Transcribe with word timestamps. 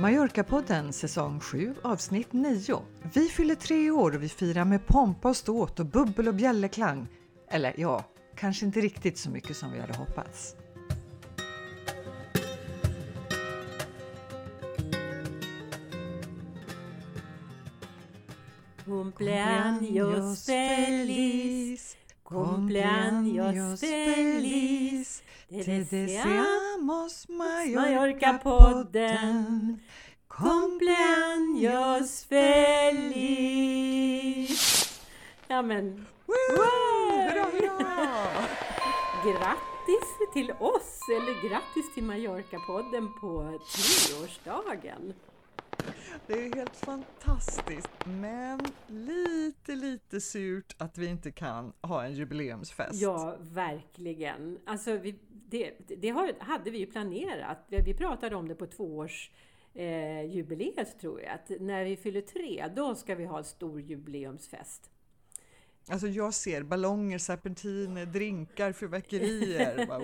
Mallorca-podden 0.00 0.92
säsong 0.92 1.40
7 1.40 1.74
avsnitt 1.82 2.32
9. 2.32 2.82
Vi 3.14 3.28
fyller 3.28 3.54
tre 3.54 3.90
år 3.90 4.14
och 4.14 4.22
vi 4.22 4.28
firar 4.28 4.64
med 4.64 4.86
pompa 4.86 5.28
och 5.28 5.36
ståt 5.36 5.80
och 5.80 5.86
bubbel 5.86 6.28
och 6.28 6.34
bjällerklang. 6.34 7.08
Eller 7.50 7.74
ja, 7.76 8.04
kanske 8.36 8.66
inte 8.66 8.80
riktigt 8.80 9.18
så 9.18 9.30
mycket 9.30 9.56
som 9.56 9.72
vi 9.72 9.80
hade 9.80 9.94
hoppats. 9.96 10.56
Cumpleaños 18.84 20.46
feliz, 20.46 21.96
cumpleaños 22.24 23.80
feliz. 23.80 25.22
Te 25.48 25.82
deseamos 25.82 27.26
Mallorca-podden. 27.30 29.80
Cumpleaños 30.28 32.26
feliz! 32.26 33.30
Ja 35.48 35.62
men... 35.62 36.06
Hurra! 36.26 37.46
Grattis 39.24 40.08
till 40.34 40.50
oss, 40.60 41.00
eller 41.16 41.48
grattis 41.48 41.94
till 41.94 42.04
Mallorca-podden 42.04 43.08
på 43.20 43.58
treårsdagen! 43.72 45.14
Det 46.26 46.32
är 46.32 46.54
helt 46.54 46.76
fantastiskt, 46.76 48.06
men 48.06 48.60
lite, 48.86 49.74
lite 49.74 50.20
surt 50.20 50.74
att 50.78 50.98
vi 50.98 51.06
inte 51.06 51.30
kan 51.30 51.72
ha 51.80 52.04
en 52.04 52.14
jubileumsfest. 52.14 53.02
Ja, 53.02 53.36
verkligen. 53.40 54.58
Alltså, 54.66 54.96
vi, 54.96 55.18
det, 55.28 55.72
det 55.88 56.10
hade 56.38 56.70
vi 56.70 56.78
ju 56.78 56.86
planerat. 56.86 57.58
Vi, 57.68 57.94
pratade 57.94 58.36
om 58.36 58.48
det 58.48 58.54
på 58.54 58.66
tvåårs 58.66 59.30
eh, 59.74 60.24
jubileet 60.24 61.00
tror 61.00 61.20
jag. 61.20 61.30
Att 61.30 61.60
när 61.60 61.84
vi 61.84 61.96
fyller 61.96 62.20
tre, 62.20 62.70
då 62.76 62.94
ska 62.94 63.14
vi 63.14 63.24
ha 63.24 63.38
en 63.38 63.44
stor 63.44 63.80
jubileumsfest. 63.80 64.90
Alltså 65.90 66.06
jag 66.06 66.34
ser 66.34 66.62
ballonger, 66.62 67.18
serpentiner, 67.18 68.06
drinkar, 68.06 68.72
fyrverkerier. 68.72 69.86
Bara! 69.88 70.02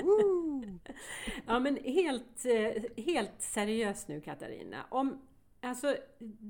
Ja, 1.46 1.58
men 1.58 1.76
helt, 1.76 2.44
eh, 2.44 3.04
helt 3.04 3.32
seriöst 3.38 4.08
nu 4.08 4.20
Katarina. 4.20 4.86
Om, 4.90 5.20
alltså, 5.64 5.96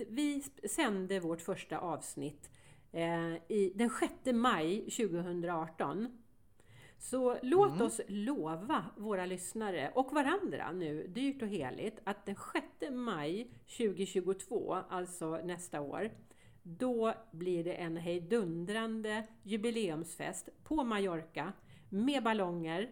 vi 0.09 0.43
sände 0.69 1.21
vårt 1.21 1.41
första 1.41 1.79
avsnitt 1.79 2.51
eh, 2.93 3.35
i, 3.49 3.73
den 3.75 3.91
6 3.91 4.13
maj 4.33 4.81
2018. 4.81 6.19
Så 6.99 7.39
låt 7.43 7.73
Mm. 7.73 7.87
oss 7.87 8.01
lova 8.09 8.85
våra 8.97 9.27
lyssnare 9.27 9.93
och 9.95 10.13
varandra 10.13 10.73
nu, 10.73 11.07
dyrt 11.07 11.43
och 11.43 11.49
heligt, 11.49 12.01
att 12.05 12.27
den 12.27 12.37
6 12.53 12.93
maj 12.93 13.51
2022, 13.79 14.75
alltså 14.89 15.41
nästa 15.45 15.81
år, 15.81 16.11
då 16.63 17.15
blir 17.33 17.65
det 17.65 17.73
en 17.75 17.97
hejdundrande 17.97 19.27
jubileumsfest 19.43 20.49
på 20.65 20.85
Mallorca 20.85 21.53
med 21.89 22.23
ballonger, 22.23 22.91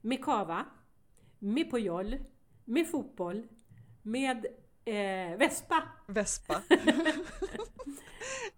med 0.00 0.24
kava, 0.24 0.66
med 1.38 1.70
pojol, 1.70 2.14
med 2.64 2.90
fotboll, 2.90 3.48
med 4.02 4.46
eh, 4.84 5.38
vespa 5.38 5.82
Vespa. 6.06 6.62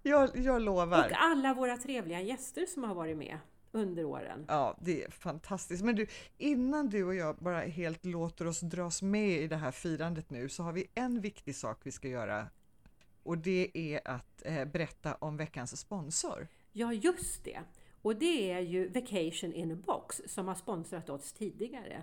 jag, 0.02 0.30
jag 0.36 0.62
lovar. 0.62 1.04
och 1.04 1.12
alla 1.12 1.54
våra 1.54 1.76
trevliga 1.76 2.20
gäster 2.20 2.66
som 2.66 2.84
har 2.84 2.94
varit 2.94 3.16
med 3.16 3.38
under 3.72 4.04
åren. 4.04 4.44
Ja, 4.48 4.76
det 4.80 5.04
är 5.04 5.10
fantastiskt. 5.10 5.84
Men 5.84 5.96
du, 5.96 6.06
innan 6.38 6.88
du 6.88 7.04
och 7.04 7.14
jag 7.14 7.36
bara 7.36 7.60
helt 7.60 8.04
låter 8.04 8.46
oss 8.46 8.60
dras 8.60 9.02
med 9.02 9.30
i 9.30 9.48
det 9.48 9.56
här 9.56 9.70
firandet 9.70 10.30
nu 10.30 10.48
så 10.48 10.62
har 10.62 10.72
vi 10.72 10.86
en 10.94 11.20
viktig 11.20 11.56
sak 11.56 11.80
vi 11.82 11.92
ska 11.92 12.08
göra 12.08 12.46
och 13.22 13.38
det 13.38 13.70
är 13.74 14.08
att 14.08 14.42
eh, 14.44 14.64
berätta 14.64 15.14
om 15.14 15.36
veckans 15.36 15.80
sponsor. 15.80 16.48
Ja, 16.72 16.92
just 16.92 17.44
det. 17.44 17.60
Och 18.02 18.16
det 18.16 18.50
är 18.50 18.60
ju 18.60 18.88
Vacation 18.88 19.52
in 19.52 19.72
a 19.72 19.76
box 19.86 20.22
som 20.26 20.48
har 20.48 20.54
sponsrat 20.54 21.10
oss 21.10 21.32
tidigare. 21.32 22.02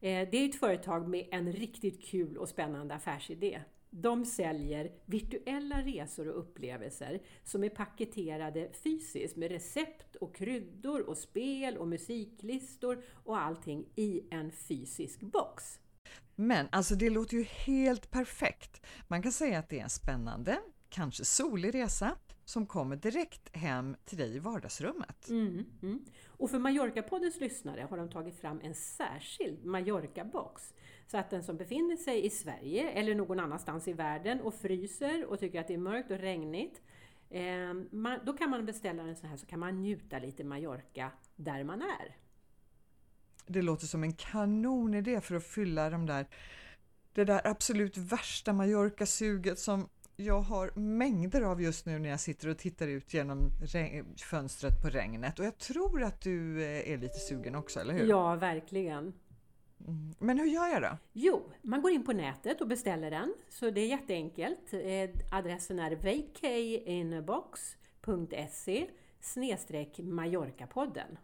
Eh, 0.00 0.28
det 0.30 0.36
är 0.36 0.48
ett 0.48 0.60
företag 0.60 1.08
med 1.08 1.26
en 1.30 1.52
riktigt 1.52 2.04
kul 2.04 2.36
och 2.36 2.48
spännande 2.48 2.94
affärsidé. 2.94 3.60
De 3.90 4.24
säljer 4.24 4.92
virtuella 5.06 5.82
resor 5.82 6.28
och 6.28 6.38
upplevelser 6.38 7.22
som 7.44 7.64
är 7.64 7.68
paketerade 7.68 8.70
fysiskt 8.82 9.36
med 9.36 9.50
recept 9.50 10.16
och 10.16 10.36
kryddor 10.36 11.00
och 11.00 11.18
spel 11.18 11.76
och 11.76 11.88
musiklistor 11.88 13.04
och 13.24 13.40
allting 13.40 13.86
i 13.96 14.22
en 14.30 14.52
fysisk 14.52 15.20
box. 15.20 15.78
Men 16.34 16.68
alltså 16.72 16.94
det 16.94 17.10
låter 17.10 17.36
ju 17.36 17.42
helt 17.42 18.10
perfekt. 18.10 18.86
Man 19.08 19.22
kan 19.22 19.32
säga 19.32 19.58
att 19.58 19.68
det 19.68 19.78
är 19.78 19.82
en 19.82 19.90
spännande, 19.90 20.58
kanske 20.88 21.24
solig 21.24 21.74
resa 21.74 22.16
som 22.50 22.66
kommer 22.66 22.96
direkt 22.96 23.56
hem 23.56 23.96
till 24.04 24.18
dig 24.18 24.36
i 24.36 24.38
vardagsrummet. 24.38 25.28
Mm, 25.28 25.64
mm. 25.82 26.04
Och 26.26 26.50
för 26.50 26.58
Mallorca-poddens 26.58 27.40
lyssnare 27.40 27.86
har 27.90 27.96
de 27.96 28.10
tagit 28.10 28.40
fram 28.40 28.60
en 28.62 28.74
särskild 28.74 29.64
Mallorca-box. 29.64 30.74
Så 31.06 31.16
att 31.18 31.30
den 31.30 31.42
som 31.42 31.56
befinner 31.56 31.96
sig 31.96 32.26
i 32.26 32.30
Sverige 32.30 32.90
eller 32.90 33.14
någon 33.14 33.40
annanstans 33.40 33.88
i 33.88 33.92
världen 33.92 34.40
och 34.40 34.54
fryser 34.54 35.24
och 35.24 35.40
tycker 35.40 35.60
att 35.60 35.68
det 35.68 35.74
är 35.74 35.78
mörkt 35.78 36.10
och 36.10 36.18
regnigt. 36.18 36.82
Eh, 37.30 37.74
man, 37.90 38.18
då 38.26 38.32
kan 38.32 38.50
man 38.50 38.66
beställa 38.66 39.02
en 39.02 39.16
sån 39.16 39.28
här 39.28 39.36
så 39.36 39.46
kan 39.46 39.60
man 39.60 39.80
njuta 39.80 40.18
lite 40.18 40.44
Mallorca 40.44 41.10
där 41.36 41.64
man 41.64 41.82
är. 41.82 42.16
Det 43.46 43.62
låter 43.62 43.86
som 43.86 44.02
en 44.02 44.12
kanonidé 44.12 45.20
för 45.20 45.34
att 45.34 45.44
fylla 45.44 45.90
de 45.90 46.06
där, 46.06 46.26
det 47.12 47.24
där 47.24 47.46
absolut 47.46 47.96
värsta 47.96 48.52
Mallorca-suget 48.52 49.58
som 49.58 49.88
jag 50.20 50.40
har 50.40 50.70
mängder 50.74 51.42
av 51.42 51.62
just 51.62 51.86
nu 51.86 51.98
när 51.98 52.08
jag 52.08 52.20
sitter 52.20 52.48
och 52.48 52.58
tittar 52.58 52.88
ut 52.88 53.14
genom 53.14 53.50
fönstret 54.30 54.82
på 54.82 54.88
regnet 54.88 55.38
och 55.38 55.44
jag 55.44 55.58
tror 55.58 56.02
att 56.02 56.20
du 56.20 56.62
eh, 56.62 56.92
är 56.92 56.98
lite 56.98 57.18
sugen 57.18 57.54
också, 57.54 57.80
eller 57.80 57.94
hur? 57.94 58.06
Ja, 58.06 58.36
verkligen. 58.36 59.12
Mm. 59.86 60.14
Men 60.18 60.38
hur 60.38 60.46
gör 60.46 60.66
jag 60.66 60.82
då? 60.82 60.98
Jo, 61.12 61.52
man 61.62 61.82
går 61.82 61.90
in 61.90 62.04
på 62.04 62.12
nätet 62.12 62.60
och 62.60 62.68
beställer 62.68 63.10
den. 63.10 63.34
Så 63.48 63.70
det 63.70 63.80
är 63.80 63.86
jätteenkelt. 63.86 64.72
Eh, 64.72 65.10
Adressen 65.38 65.78
är 65.78 65.96
vacayinbox.se 65.96 68.86
snedstreck 69.20 69.98
Mallorca-podden. 69.98 71.16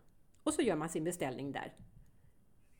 Och 0.43 0.55
så 0.55 0.63
gör 0.63 0.77
man 0.77 0.89
sin 0.89 1.05
beställning 1.05 1.53
där. 1.53 1.73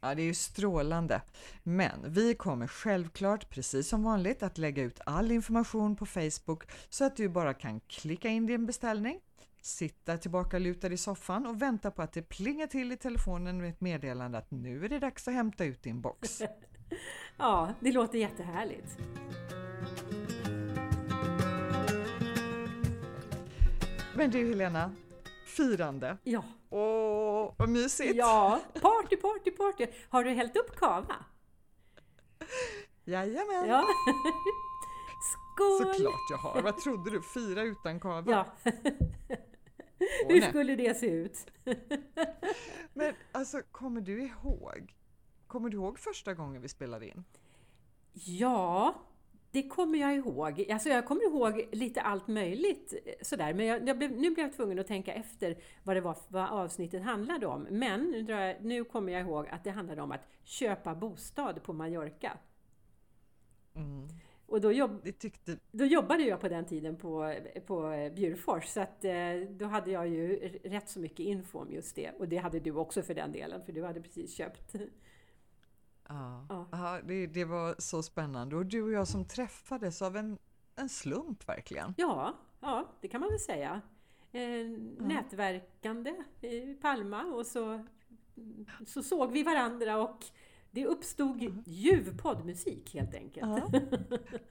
Ja, 0.01 0.15
det 0.15 0.23
är 0.23 0.27
ju 0.27 0.35
strålande. 0.35 1.23
Men 1.63 2.13
vi 2.13 2.35
kommer 2.35 2.67
självklart, 2.67 3.51
precis 3.51 3.89
som 3.89 4.03
vanligt, 4.03 4.43
att 4.43 4.59
lägga 4.59 4.83
ut 4.83 5.01
all 5.07 5.33
information 5.33 5.97
på 5.97 6.07
Facebook 6.07 6.65
så 6.89 7.05
att 7.05 7.17
du 7.17 7.29
bara 7.29 7.55
kan 7.55 7.81
klicka 7.81 8.29
in 8.29 8.47
din 8.47 8.67
beställning, 8.67 9.21
sitta 9.61 10.19
tillbaka 10.19 10.59
lutad 10.59 10.93
i 10.93 10.97
soffan 10.97 11.47
och 11.47 11.63
vänta 11.63 11.91
på 11.91 12.03
att 12.03 12.13
det 12.13 12.23
plingar 12.23 12.67
till 12.67 12.93
i 12.93 12.97
telefonen 12.97 13.59
med 13.59 13.71
ett 13.71 13.81
meddelande 13.81 14.39
att 14.39 14.51
nu 14.51 14.85
är 14.85 14.89
det 14.89 14.99
dags 14.99 15.29
att 15.29 15.35
hämta 15.35 15.65
ut 15.65 15.83
din 15.83 16.01
box. 16.01 16.43
Ja, 17.39 17.73
det 17.81 17.93
låter 17.93 18.19
jättehärligt. 18.19 18.99
Men 24.15 24.31
du 24.31 24.49
Helena, 24.49 24.93
firande. 25.57 26.17
Ja, 26.23 26.45
Åh, 26.71 27.55
vad 27.59 27.69
mysigt! 27.69 28.17
ja, 28.17 28.61
party, 28.83 29.17
party, 29.17 29.51
party. 29.51 29.87
Har 30.09 30.25
du 30.25 30.31
hällt 30.31 30.57
upp 30.57 30.77
kava? 30.77 31.17
Jajamän! 33.05 33.69
Ja. 33.69 33.87
Skål! 35.55 35.95
Såklart 35.95 36.31
jag 36.31 36.37
har. 36.39 36.63
Vad 36.63 36.79
trodde 36.79 37.11
du? 37.11 37.23
Fira 37.23 37.63
utan 37.63 38.01
kava? 38.01 38.31
Ja, 38.31 38.47
Åh, 40.01 40.29
hur 40.29 40.41
nej. 40.41 40.49
skulle 40.51 40.77
det 40.77 40.95
se 40.97 41.07
ut? 41.07 41.47
Men 42.95 43.15
alltså, 43.33 43.63
kommer 43.73 44.01
du 44.01 44.23
ihåg? 44.23 44.95
Kommer 45.47 45.69
du 45.69 45.77
ihåg 45.77 45.99
första 45.99 46.35
gången 46.35 46.63
vi 46.63 46.69
spelade 46.69 47.07
in? 47.09 47.25
Ja, 48.13 48.95
det 49.57 49.69
kommer 49.69 49.99
jag 49.99 50.15
ihåg. 50.15 50.71
Alltså 50.71 50.89
jag 50.89 51.07
kommer 51.07 51.25
ihåg 51.25 51.69
lite 51.73 52.01
allt 52.01 52.29
möjligt 52.29 52.95
eh, 53.05 53.13
sådär. 53.23 53.55
Men 53.55 53.67
jag, 53.67 53.89
jag 53.89 53.99
blev, 53.99 54.11
nu 54.11 54.31
blev 54.31 54.47
jag 54.47 54.53
tvungen 54.53 54.79
att 54.79 54.87
tänka 54.87 55.15
efter 55.15 55.57
vad 55.83 55.97
det 55.97 56.01
var 56.01 56.17
vad 56.29 56.49
avsnittet 56.49 57.03
handlade 57.03 57.47
om. 57.47 57.67
Men 57.71 58.11
nu, 58.11 58.23
drar 58.23 58.41
jag, 58.41 58.65
nu 58.65 58.85
kommer 58.85 59.13
jag 59.13 59.23
ihåg 59.23 59.49
att 59.49 59.65
det 59.65 59.71
handlade 59.71 60.03
om 60.03 60.13
att 60.13 60.29
köpa 60.45 60.95
bostad 60.95 61.63
på 61.63 61.73
Mallorca. 61.73 62.39
Mm. 63.75 64.09
Och 64.47 64.61
då, 64.61 64.73
jobb, 64.73 65.19
tyckte 65.19 65.59
då 65.71 65.85
jobbade 65.85 66.23
jag 66.23 66.41
på 66.41 66.49
den 66.49 66.65
tiden 66.65 66.97
på, 66.97 67.35
på 67.67 68.11
Bjurfors. 68.17 68.65
Så 68.65 68.81
att, 68.81 69.05
eh, 69.05 69.15
då 69.51 69.67
hade 69.67 69.91
jag 69.91 70.09
ju 70.09 70.39
rätt 70.65 70.89
så 70.89 71.01
mycket 71.01 71.21
info 71.21 71.59
om 71.59 71.73
just 71.73 71.97
det. 71.97 72.11
Och 72.19 72.29
det 72.29 72.37
hade 72.37 72.61
du 72.61 72.73
också 72.73 73.03
för 73.03 73.15
den 73.15 73.33
delen, 73.33 73.65
för 73.65 73.73
du 73.73 73.85
hade 73.85 74.01
precis 74.01 74.35
köpt. 74.35 74.75
Ja, 76.09 76.47
Ja. 76.49 76.69
ja 76.73 77.01
det, 77.05 77.27
det 77.27 77.45
var 77.45 77.75
så 77.79 78.03
spännande 78.03 78.57
och 78.57 78.67
du 78.67 78.83
och 78.83 78.91
jag 78.93 79.09
som 79.09 79.25
träffades 79.25 80.03
av 80.03 80.17
en, 80.17 80.39
en 80.77 80.89
slump 80.89 81.49
verkligen. 81.49 81.95
Ja, 81.97 82.35
ja, 82.61 82.89
det 83.01 83.09
kan 83.09 83.21
man 83.21 83.31
väl 83.31 83.41
säga. 83.41 83.81
Eh, 84.33 84.67
nätverkande 84.99 86.15
i 86.41 86.75
Palma 86.75 87.23
och 87.25 87.47
så, 87.47 87.85
så 88.87 89.03
såg 89.03 89.33
vi 89.33 89.43
varandra 89.43 89.97
och 90.03 90.25
Det 90.71 90.87
uppstod 90.87 91.63
ljuv 91.67 92.19
poddmusik 92.19 92.95
helt 92.95 93.15
enkelt. 93.15 93.47
Ja. 93.47 93.81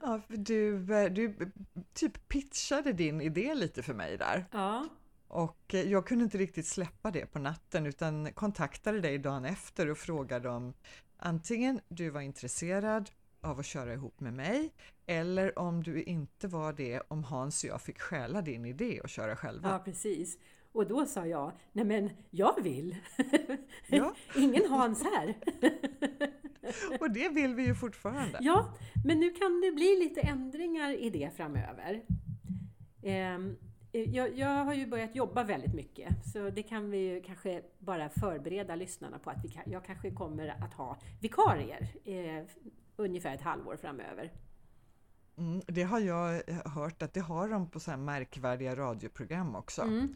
ja, 0.00 0.20
du, 0.28 0.78
du 1.10 1.52
typ 1.94 2.28
pitchade 2.28 2.92
din 2.92 3.20
idé 3.20 3.54
lite 3.54 3.82
för 3.82 3.94
mig 3.94 4.16
där. 4.18 4.44
Ja, 4.52 4.88
Och 5.28 5.74
eh, 5.74 5.80
jag 5.90 6.06
kunde 6.06 6.24
inte 6.24 6.38
riktigt 6.38 6.66
släppa 6.66 7.10
det 7.10 7.26
på 7.26 7.38
natten 7.38 7.86
utan 7.86 8.32
kontaktade 8.32 9.00
dig 9.00 9.18
dagen 9.18 9.44
efter 9.44 9.90
och 9.90 9.98
frågade 9.98 10.48
om 10.48 10.74
antingen 11.16 11.80
du 11.88 12.10
var 12.10 12.20
intresserad 12.20 13.10
av 13.40 13.58
att 13.58 13.66
köra 13.66 13.92
ihop 13.94 14.20
med 14.20 14.34
mig 14.34 14.72
eller 15.06 15.58
om 15.58 15.82
du 15.82 16.02
inte 16.02 16.48
var 16.48 16.72
det, 16.72 17.02
om 17.08 17.24
Hans 17.24 17.64
och 17.64 17.70
jag 17.70 17.82
fick 17.82 18.00
stjäla 18.00 18.42
din 18.42 18.64
idé 18.64 19.00
och 19.00 19.08
köra 19.08 19.36
själva. 19.36 19.68
ja, 19.70 19.78
precis. 19.78 20.38
Och 20.72 20.86
då 20.86 21.06
sa 21.06 21.26
jag, 21.26 21.52
nej 21.72 21.84
men 21.84 22.10
jag 22.30 22.62
vill. 22.62 22.96
Ja. 23.88 24.14
Ingen 24.36 24.70
Hans 24.70 25.02
här. 25.02 25.34
Och 27.00 27.10
det 27.10 27.28
vill 27.28 27.54
vi 27.54 27.66
ju 27.66 27.74
fortfarande. 27.74 28.38
Ja, 28.40 28.74
men 29.04 29.20
nu 29.20 29.30
kan 29.30 29.60
det 29.60 29.72
bli 29.72 29.96
lite 29.98 30.20
ändringar 30.20 30.92
i 30.92 31.10
det 31.10 31.30
framöver. 31.36 32.02
Ehm, 33.02 33.56
Jag, 34.04 34.38
jag 34.38 34.64
har 34.64 34.74
ju 34.74 34.86
börjat 34.86 35.14
jobba 35.14 35.44
väldigt 35.44 35.74
mycket, 35.74 36.26
så 36.32 36.50
det 36.50 36.62
kan 36.62 36.90
vi 36.90 36.98
ju 36.98 37.22
kanske 37.22 37.62
bara 37.78 38.08
förbereda 38.08 38.74
lyssnarna 38.76 39.18
på 39.18 39.30
att 39.30 39.44
vi 39.44 39.48
kan, 39.48 39.62
jag 39.66 39.84
kanske 39.84 40.10
kommer 40.10 40.48
att 40.48 40.74
ha 40.74 40.98
vikarier 41.20 41.88
eh, 42.04 42.44
ungefär 42.96 43.34
ett 43.34 43.40
halvår 43.40 43.76
framöver. 43.76 44.32
Mm, 45.38 45.62
det 45.66 45.82
har 45.82 46.00
jag 46.00 46.42
hört 46.64 47.02
att 47.02 47.14
det 47.14 47.20
har 47.20 47.48
de 47.48 47.70
på 47.70 47.80
så 47.80 47.90
här 47.90 47.98
märkvärdiga 47.98 48.76
radioprogram 48.76 49.56
också. 49.56 49.82
Mm. 49.82 50.14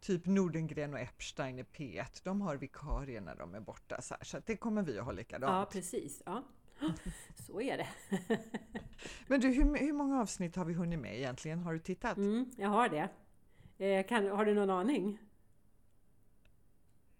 Typ 0.00 0.26
Nordengren 0.26 0.94
och 0.94 1.00
Epstein 1.00 1.58
i 1.58 1.62
P1, 1.62 2.20
de 2.24 2.40
har 2.40 2.56
vikarier 2.56 3.20
när 3.20 3.34
de 3.34 3.54
är 3.54 3.60
borta. 3.60 4.00
Så, 4.00 4.14
här, 4.14 4.24
så 4.24 4.38
det 4.46 4.56
kommer 4.56 4.82
vi 4.82 4.98
att 4.98 5.04
ha 5.04 5.12
Ja, 5.12 5.16
likadant. 5.16 5.70
precis. 5.70 6.22
Ja. 6.26 6.42
Så 7.46 7.60
är 7.60 7.76
det. 7.78 7.88
Men 9.26 9.40
du, 9.40 9.48
hur, 9.48 9.76
hur 9.78 9.92
många 9.92 10.20
avsnitt 10.20 10.56
har 10.56 10.64
vi 10.64 10.74
hunnit 10.74 10.98
med 10.98 11.16
egentligen? 11.18 11.58
Har 11.58 11.72
du 11.72 11.78
tittat? 11.78 12.16
Mm, 12.16 12.50
jag 12.56 12.68
har 12.68 12.88
det. 12.88 13.08
Eh, 13.86 14.06
Kan, 14.06 14.26
har 14.28 14.44
du 14.44 14.54
någon 14.54 14.70
aning? 14.70 15.18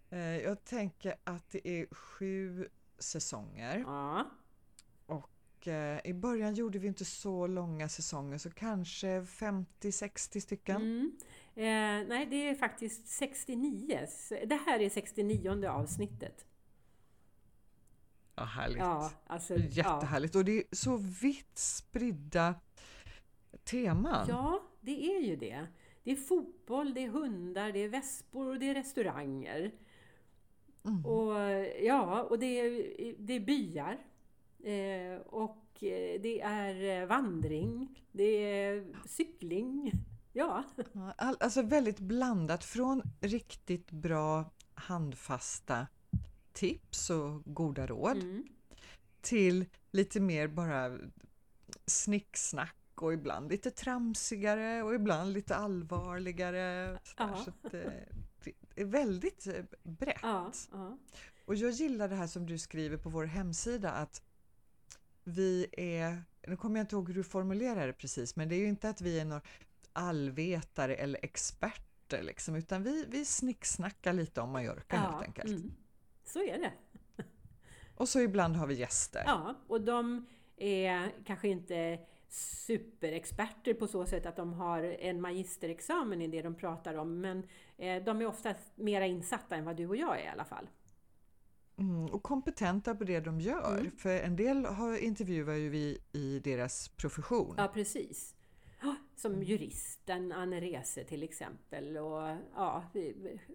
Eh, 0.09 0.19
Jag 0.37 0.63
tänker 0.63 1.15
att 1.23 1.49
det 1.49 1.67
är 1.67 1.87
sju 1.95 2.67
säsonger 2.99 3.77
Ja. 3.77 4.25
och 5.05 5.67
eh, 5.67 5.99
i 6.03 6.13
början 6.13 6.53
gjorde 6.53 6.79
vi 6.79 6.87
inte 6.87 7.05
så 7.05 7.47
långa 7.47 7.89
säsonger 7.89 8.37
så 8.37 8.49
kanske 8.51 9.21
50-60 9.21 10.39
stycken. 10.39 10.75
Mm. 10.75 11.11
Eh, 11.55 12.07
nej, 12.09 12.25
det 12.25 12.49
är 12.49 12.55
faktiskt 12.55 13.07
69. 13.07 14.07
Det 14.47 14.55
här 14.65 14.79
är 14.79 14.89
69 14.89 15.67
avsnittet. 15.67 16.45
Ja, 18.39 18.45
härligt. 18.45 18.77
Ja, 18.77 19.11
alltså, 19.27 19.55
ja. 19.55 19.65
Jättehärligt 19.69 20.35
och 20.35 20.45
det 20.45 20.57
är 20.57 20.63
så 20.71 20.97
vitt 20.97 21.57
spridda 21.57 22.55
teman. 23.63 24.25
ja, 24.29 24.61
det 24.81 25.15
är 25.15 25.21
ju 25.21 25.35
det. 25.35 25.67
Det 26.03 26.11
är 26.11 26.15
fotboll, 26.15 26.93
det 26.93 27.03
är 27.03 27.09
hundar, 27.09 27.71
det 27.71 27.79
är 27.79 27.89
vespor 27.89 28.47
och 28.47 28.59
det 28.59 28.69
är 28.69 28.73
restauranger. 28.73 29.71
Mm. 30.85 31.05
Och 31.05 31.33
ja, 31.81 32.23
och 32.23 32.39
det 32.39 32.59
är, 32.59 33.15
det 33.17 33.33
är 33.33 33.39
byar. 33.39 33.97
Eh, 34.63 35.21
och 35.21 35.83
eh, 35.83 36.21
det 36.21 36.41
är 36.41 37.01
eh, 37.01 37.07
vandring, 37.07 38.03
det 38.11 38.23
är 38.23 38.85
cykling. 39.05 39.91
Ja, 40.33 40.63
Ja, 40.93 41.13
All, 41.17 41.37
alltså 41.39 41.61
väldigt 41.61 41.99
blandat 41.99 42.63
från 42.63 43.01
riktigt 43.19 43.91
bra 43.91 44.51
handfasta 44.73 45.87
tips 46.59 47.09
och 47.09 47.43
goda 47.45 47.87
råd 47.87 48.17
mm. 48.17 48.47
till 49.21 49.65
lite 49.91 50.19
mer 50.19 50.47
bara 50.47 50.97
snicksnack 51.85 52.75
och 52.95 53.13
ibland 53.13 53.51
lite 53.51 53.71
tramsigare 53.71 54.83
och 54.83 54.95
ibland 54.95 55.33
lite 55.33 55.55
allvarligare. 55.55 56.99
sådär. 57.03 57.29
Ja. 57.29 57.43
Så 57.45 57.49
att, 57.49 57.73
eh, 57.73 57.91
det 58.75 58.81
är 58.81 58.85
väldigt 58.85 59.47
eh, 59.47 59.63
brett. 59.83 60.19
ja, 60.21 60.51
ja. 60.71 60.97
Och 61.45 61.55
jag 61.55 61.71
gillar 61.71 62.09
det 62.09 62.15
här 62.15 62.27
som 62.27 62.45
du 62.45 62.57
skriver 62.57 62.97
på 62.97 63.09
vår 63.09 63.25
hemsida 63.25 63.91
att 63.91 64.21
vi 65.23 65.67
är, 65.71 66.23
nu 66.47 66.57
kommer 66.57 66.79
jag 66.79 66.83
inte 66.83 66.95
ihåg 66.95 67.07
hur 67.07 67.15
du 67.15 67.23
formulerar 67.23 67.87
det 67.87 67.93
precis, 67.93 68.35
men 68.35 68.49
det 68.49 68.55
är 68.55 68.59
ju 68.59 68.67
inte 68.67 68.89
att 68.89 69.01
vi 69.01 69.19
är 69.19 69.25
några 69.25 69.41
allvetare 69.93 70.95
eller 70.95 71.25
experter 71.25 72.23
liksom, 72.23 72.55
utan 72.55 72.83
vi, 72.83 73.05
vi 73.09 73.25
snicksnackar 73.25 74.13
lite 74.13 74.41
om 74.41 74.51
Mallorca 74.51 74.97
helt 74.97 75.23
enkelt. 75.23 75.49
Mm. 75.49 75.71
Så 76.33 76.39
är 76.43 76.57
det. 76.59 76.71
Och 77.95 78.09
så 78.09 78.19
ibland 78.19 78.55
har 78.55 78.67
vi 78.67 78.73
gäster. 78.73 79.23
Ja, 79.25 79.55
och 79.67 79.81
de 79.81 80.25
är 80.57 81.11
kanske 81.25 81.47
inte 81.47 81.99
superexperter 82.29 83.73
på 83.73 83.87
så 83.87 84.05
sätt 84.05 84.25
att 84.25 84.35
de 84.35 84.53
har 84.53 84.83
en 84.83 85.21
magisterexamen 85.21 86.21
i 86.21 86.27
det 86.27 86.41
de 86.41 86.55
pratar 86.55 86.93
om, 86.93 87.21
men 87.21 87.47
eh, 87.77 88.03
de 88.03 88.21
är 88.21 88.25
ofta 88.25 88.53
mera 88.75 89.05
insatta 89.05 89.55
än 89.55 89.65
vad 89.65 89.75
du 89.75 89.87
och 89.87 89.95
jag 89.95 90.19
är 90.19 90.23
i 90.23 90.27
alla 90.27 90.45
fall. 90.45 90.69
Mm, 91.77 92.05
och 92.05 92.23
kompetenta 92.23 92.95
på 92.95 93.03
det 93.03 93.19
de 93.19 93.41
gör, 93.41 93.77
Mm. 93.79 93.91
för 93.97 94.09
en 94.19 94.35
del 94.35 94.65
har, 94.65 94.97
intervjuar 94.97 95.53
ju 95.55 95.69
vi 95.69 95.97
i 96.11 96.39
deras 96.39 96.89
profession. 96.89 97.55
Ja, 97.57 97.67
precis. 97.73 98.35
Som 99.21 99.43
juristen 99.43 100.31
Anne 100.31 100.61
Rese 100.61 101.03
till 101.03 101.23
exempel 101.23 101.97
och 101.97 102.37
ja, 102.55 102.83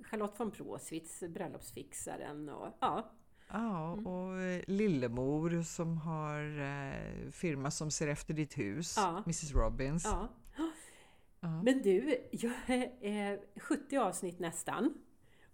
Charlotte 0.03 0.41
von 0.41 0.51
Proswitz, 0.51 1.21
bröllopsfixaren 1.29 2.49
och 2.49 2.69
ja, 2.81 3.11
Ja, 3.49 3.93
Mm. 3.93 4.07
och 4.07 4.41
eh, 4.41 4.63
Lillemor 4.67 5.63
som 5.63 5.99
har 5.99 6.61
eh, 6.61 7.31
firma 7.31 7.71
som 7.71 7.91
ser 7.91 8.09
efter 8.09 8.35
ditt 8.35 8.59
hus, 8.59 8.95
Ja. 8.97 9.23
Mrs 9.27 9.53
Robbins. 9.55 10.05
ja. 10.05 10.29
Ja. 11.41 11.63
Men 11.63 11.83
du, 11.83 12.19
jag 12.31 12.53
är 13.01 13.61
70 13.61 13.97
avsnitt 13.97 14.39
nästan. 14.39 14.95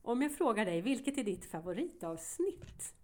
Om 0.02 0.22
jag 0.22 0.32
frågar 0.36 0.64
dig, 0.64 0.80
vilket 0.80 1.18
är 1.18 1.24
ditt 1.24 1.44
favoritavsnitt? 1.44 2.94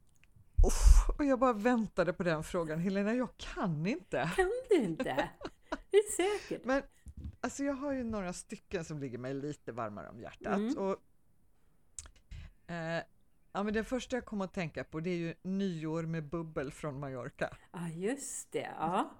Uff, 0.66 1.18
och 1.18 1.24
jag 1.24 1.38
bara 1.38 1.52
väntade 1.52 2.12
på 2.12 2.22
den 2.22 2.44
frågan. 2.44 2.78
Helena, 2.78 3.14
jag 3.14 3.36
kan 3.36 3.86
inte. 3.86 4.30
Kan 4.36 4.50
du 4.70 4.76
inte? 4.76 5.10
Är 5.10 5.28
du 5.90 6.02
säker? 6.16 6.60
Men 6.66 6.82
alltså 7.40 7.64
jag 7.64 7.74
har 7.74 7.92
ju 7.92 8.04
några 8.04 8.32
stycken 8.32 8.84
som 8.84 8.98
ligger 8.98 9.18
mig 9.18 9.34
lite 9.34 9.72
varmare 9.72 10.08
om 10.08 10.20
hjärtat. 10.20 10.58
Mm. 10.58 10.78
Och, 10.78 10.96
eh, 12.70 13.02
ja, 13.52 13.62
men 13.62 13.74
det 13.74 13.84
första 13.84 14.16
jag 14.16 14.24
kommer 14.24 14.44
att 14.44 14.54
tänka 14.54 14.84
på 14.84 15.00
det 15.00 15.10
är 15.10 15.16
ju 15.16 15.34
nyår 15.42 16.02
med 16.02 16.24
bubbel 16.24 16.72
från 16.72 17.00
Mallorca. 17.00 17.56
Ja, 17.72 17.88
just 17.88 18.52
det. 18.52 18.70
Ja. 18.78 19.10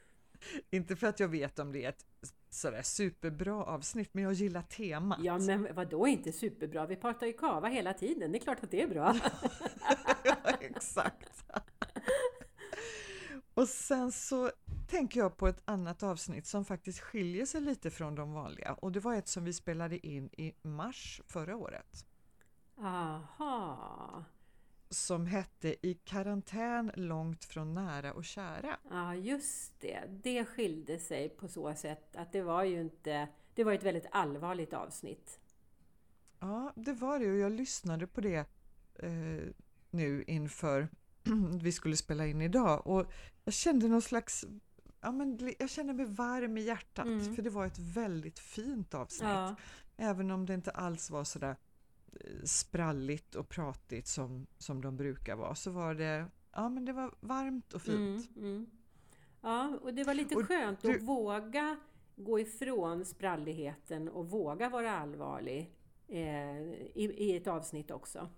Inte 0.70 0.96
för 0.96 1.06
att 1.06 1.20
jag 1.20 1.28
vet 1.28 1.58
om 1.58 1.72
det 1.72 1.84
är 1.84 1.88
ett 1.88 2.04
sådär 2.50 2.82
superbra 2.82 3.64
avsnitt, 3.64 4.14
men 4.14 4.24
jag 4.24 4.32
gillar 4.32 4.62
temat. 4.62 5.18
ja, 5.22 5.38
men 5.38 5.74
vad 5.74 5.88
då 5.88 6.06
inte 6.06 6.32
superbra? 6.32 6.86
Vi 6.86 6.96
pratar 6.96 7.26
ju 7.26 7.32
kava 7.32 7.68
hela 7.68 7.92
tiden. 7.92 8.32
Det 8.32 8.38
är 8.38 8.40
klart 8.40 8.64
att 8.64 8.70
det 8.70 8.82
är 8.82 8.88
bra. 8.88 9.16
ja, 10.24 10.36
exakt. 10.60 11.44
Och 13.54 13.68
sen 13.68 14.12
så 14.12 14.50
tänker 14.88 15.20
jag 15.20 15.36
på 15.36 15.48
ett 15.48 15.62
annat 15.64 16.02
avsnitt 16.02 16.46
som 16.46 16.64
faktiskt 16.64 17.00
skiljer 17.00 17.46
sig 17.46 17.60
lite 17.60 17.90
från 17.90 18.14
de 18.14 18.32
vanliga 18.32 18.72
och 18.72 18.92
det 18.92 19.00
var 19.00 19.14
ett 19.14 19.28
som 19.28 19.44
vi 19.44 19.52
spelade 19.52 20.06
in 20.06 20.30
i 20.32 20.54
mars 20.62 21.20
förra 21.26 21.56
året 21.56 22.06
Aha. 22.78 24.24
som 24.90 25.26
hette 25.26 25.86
I 25.86 25.94
karantän 25.94 26.92
långt 26.94 27.44
från 27.44 27.74
nära 27.74 28.12
och 28.12 28.24
kära. 28.24 28.76
Ja, 28.90 29.14
just 29.14 29.80
det. 29.80 30.04
Det 30.22 30.44
skilde 30.44 30.98
sig 30.98 31.28
på 31.28 31.48
så 31.48 31.74
sätt 31.74 32.16
att 32.16 32.32
det 32.32 32.42
var 32.42 32.64
ju 32.64 32.80
inte... 32.80 33.28
Det 33.54 33.64
var 33.64 33.72
ett 33.72 33.82
väldigt 33.82 34.06
allvarligt 34.10 34.72
avsnitt. 34.72 35.40
Ja, 36.38 36.72
det 36.76 36.92
var 36.92 37.18
det 37.18 37.30
och 37.30 37.38
jag 37.38 37.52
lyssnade 37.52 38.06
på 38.06 38.20
det 38.20 38.46
eh, 38.94 39.48
nu 39.90 40.24
inför 40.26 40.88
vi 41.62 41.72
skulle 41.72 41.96
spela 41.96 42.26
in 42.26 42.42
idag 42.42 42.86
och 42.86 43.06
jag 43.44 43.54
kände 43.54 43.88
någon 43.88 44.02
slags 44.02 44.44
Ja, 45.02 45.12
men 45.12 45.52
jag 45.58 45.70
kände 45.70 45.92
mig 45.92 46.06
varm 46.06 46.56
i 46.58 46.60
hjärtat 46.60 47.06
Mm. 47.06 47.34
för 47.34 47.42
det 47.42 47.50
var 47.50 47.66
ett 47.66 47.78
väldigt 47.78 48.38
fint 48.38 48.94
avsnitt. 48.94 49.28
Ja, 49.28 49.54
Även 49.96 50.30
om 50.30 50.46
det 50.46 50.54
inte 50.54 50.70
alls 50.70 51.10
var 51.10 51.24
sådär 51.24 51.56
eh, 52.12 52.42
spralligt 52.44 53.34
och 53.34 53.48
pratigt 53.48 54.06
som, 54.06 54.46
som 54.58 54.80
de 54.80 54.96
brukar 54.96 55.36
vara 55.36 55.54
så 55.54 55.70
var 55.70 55.94
det, 55.94 56.26
ja 56.52 56.68
men 56.68 56.84
det 56.84 56.92
var 56.92 57.14
varmt 57.20 57.72
och 57.72 57.82
fint. 57.82 58.30
Mm, 58.36 58.48
mm. 58.48 58.66
Ja, 59.40 59.78
och 59.82 59.94
det 59.94 60.04
var 60.04 60.14
lite 60.14 60.34
Och 60.36 60.46
skönt 60.48 60.82
du- 60.82 60.96
att 60.96 61.02
våga 61.02 61.76
gå 62.16 62.40
ifrån 62.40 63.04
spralligheten 63.04 64.08
och 64.08 64.30
våga 64.30 64.68
vara 64.68 64.98
allvarlig 64.98 65.70
eh, 66.08 66.60
i, 66.94 67.14
i 67.16 67.36
ett 67.36 67.46
avsnitt 67.46 67.90
också. 67.90 68.28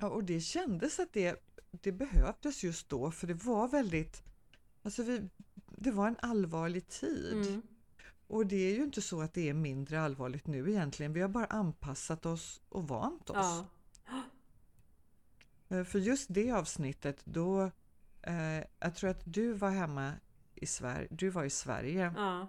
Ja, 0.00 0.08
och 0.08 0.24
det 0.24 0.40
kändes 0.40 0.98
att 0.98 1.12
det, 1.12 1.42
det 1.70 1.92
behövdes 1.92 2.64
just 2.64 2.88
då 2.88 3.10
för 3.10 3.26
det 3.26 3.44
var 3.44 3.68
väldigt, 3.68 4.22
alltså 4.82 5.02
vi, 5.02 5.28
det 5.76 5.90
var 5.90 6.08
en 6.08 6.16
allvarlig 6.22 6.88
tid. 6.88 7.32
Mm. 7.48 7.62
Och 8.26 8.46
det 8.46 8.56
är 8.56 8.74
ju 8.76 8.82
inte 8.84 9.02
så 9.02 9.20
att 9.20 9.34
det 9.34 9.48
är 9.48 9.54
mindre 9.54 10.00
allvarligt 10.00 10.46
nu 10.46 10.70
egentligen, 10.70 11.12
vi 11.12 11.20
har 11.20 11.28
bara 11.28 11.44
anpassat 11.46 12.26
oss 12.26 12.60
och 12.68 12.88
vant 12.88 13.30
oss. 13.30 13.36
Ja. 13.36 13.66
Eh, 15.68 15.84
För 15.84 15.98
just 15.98 16.26
det 16.34 16.52
avsnittet 16.52 17.20
då, 17.24 17.70
eh, 18.22 18.64
jag 18.78 18.94
tror 18.94 19.10
att 19.10 19.22
du 19.24 19.52
var 19.52 19.70
hemma 19.70 20.12
i 20.54 20.66
Sverige, 20.66 21.08
du 21.10 21.30
var 21.30 21.44
i 21.44 21.50
Sverige 21.50 22.12
Ja. 22.16 22.46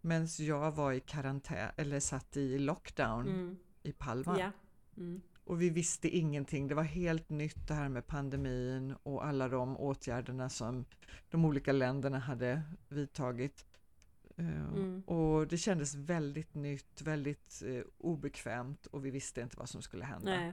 medan 0.00 0.28
jag 0.38 0.72
var 0.72 0.92
i 0.92 1.00
karantän 1.00 1.70
eller 1.76 2.00
satt 2.00 2.36
i 2.36 2.58
lockdown 2.58 3.26
Mm. 3.28 3.56
i 3.82 3.92
Palma. 3.92 4.38
Ja. 4.40 4.50
Mm. 4.96 5.22
Och 5.44 5.62
vi 5.62 5.70
visste 5.70 6.08
ingenting. 6.08 6.68
Det 6.68 6.74
var 6.74 6.82
helt 6.82 7.28
nytt 7.28 7.68
det 7.68 7.74
här 7.74 7.88
med 7.88 8.06
pandemin 8.06 8.94
och 9.02 9.24
alla 9.26 9.48
de 9.48 9.76
åtgärderna 9.76 10.48
som 10.48 10.84
de 11.30 11.44
olika 11.44 11.72
länderna 11.72 12.18
hade 12.18 12.62
vidtagit. 12.88 13.66
Eh, 14.36 14.62
Mm. 14.72 15.02
Och 15.02 15.48
det 15.48 15.56
kändes 15.58 15.94
väldigt 15.94 16.54
nytt, 16.54 17.02
väldigt 17.02 17.62
eh, 17.66 17.82
obekvämt 17.98 18.86
och 18.86 19.04
vi 19.04 19.10
visste 19.10 19.40
inte 19.40 19.56
vad 19.56 19.68
som 19.68 19.82
skulle 19.82 20.04
hända. 20.04 20.30
Nej. 20.30 20.52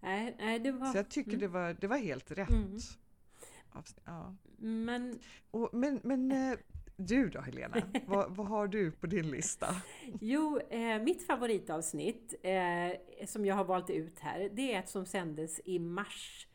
Nej, 0.00 0.36
nej, 0.38 0.58
det 0.58 0.72
var... 0.72 0.92
Så 0.92 0.98
jag 0.98 1.08
tycker 1.08 1.30
Mm. 1.30 1.40
det, 1.40 1.48
var, 1.48 1.76
det 1.80 1.86
var 1.86 1.96
helt 1.98 2.30
rätt. 2.30 2.50
Mm. 2.50 2.78
Ja. 4.04 4.34
Men 4.58 5.18
Och, 5.50 5.70
men 5.72 6.00
men 6.04 6.32
eh, 6.32 6.58
du 7.06 7.28
då 7.28 7.40
Helena, 7.40 7.76
vad, 8.06 8.36
vad 8.36 8.46
har 8.46 8.68
du 8.68 8.90
på 8.90 9.06
din 9.06 9.30
lista? 9.30 9.66
jo, 10.20 10.60
eh, 10.70 11.02
mitt 11.02 11.26
favoritavsnitt 11.26 12.34
eh, 12.42 13.26
som 13.26 13.46
jag 13.46 13.54
har 13.54 13.64
valt 13.64 13.90
ut 13.90 14.18
här, 14.18 14.50
det 14.52 14.74
är 14.74 14.78
ett 14.78 14.88
som 14.88 15.06
sändes 15.06 15.60
i 15.64 15.78
mars 15.78 16.46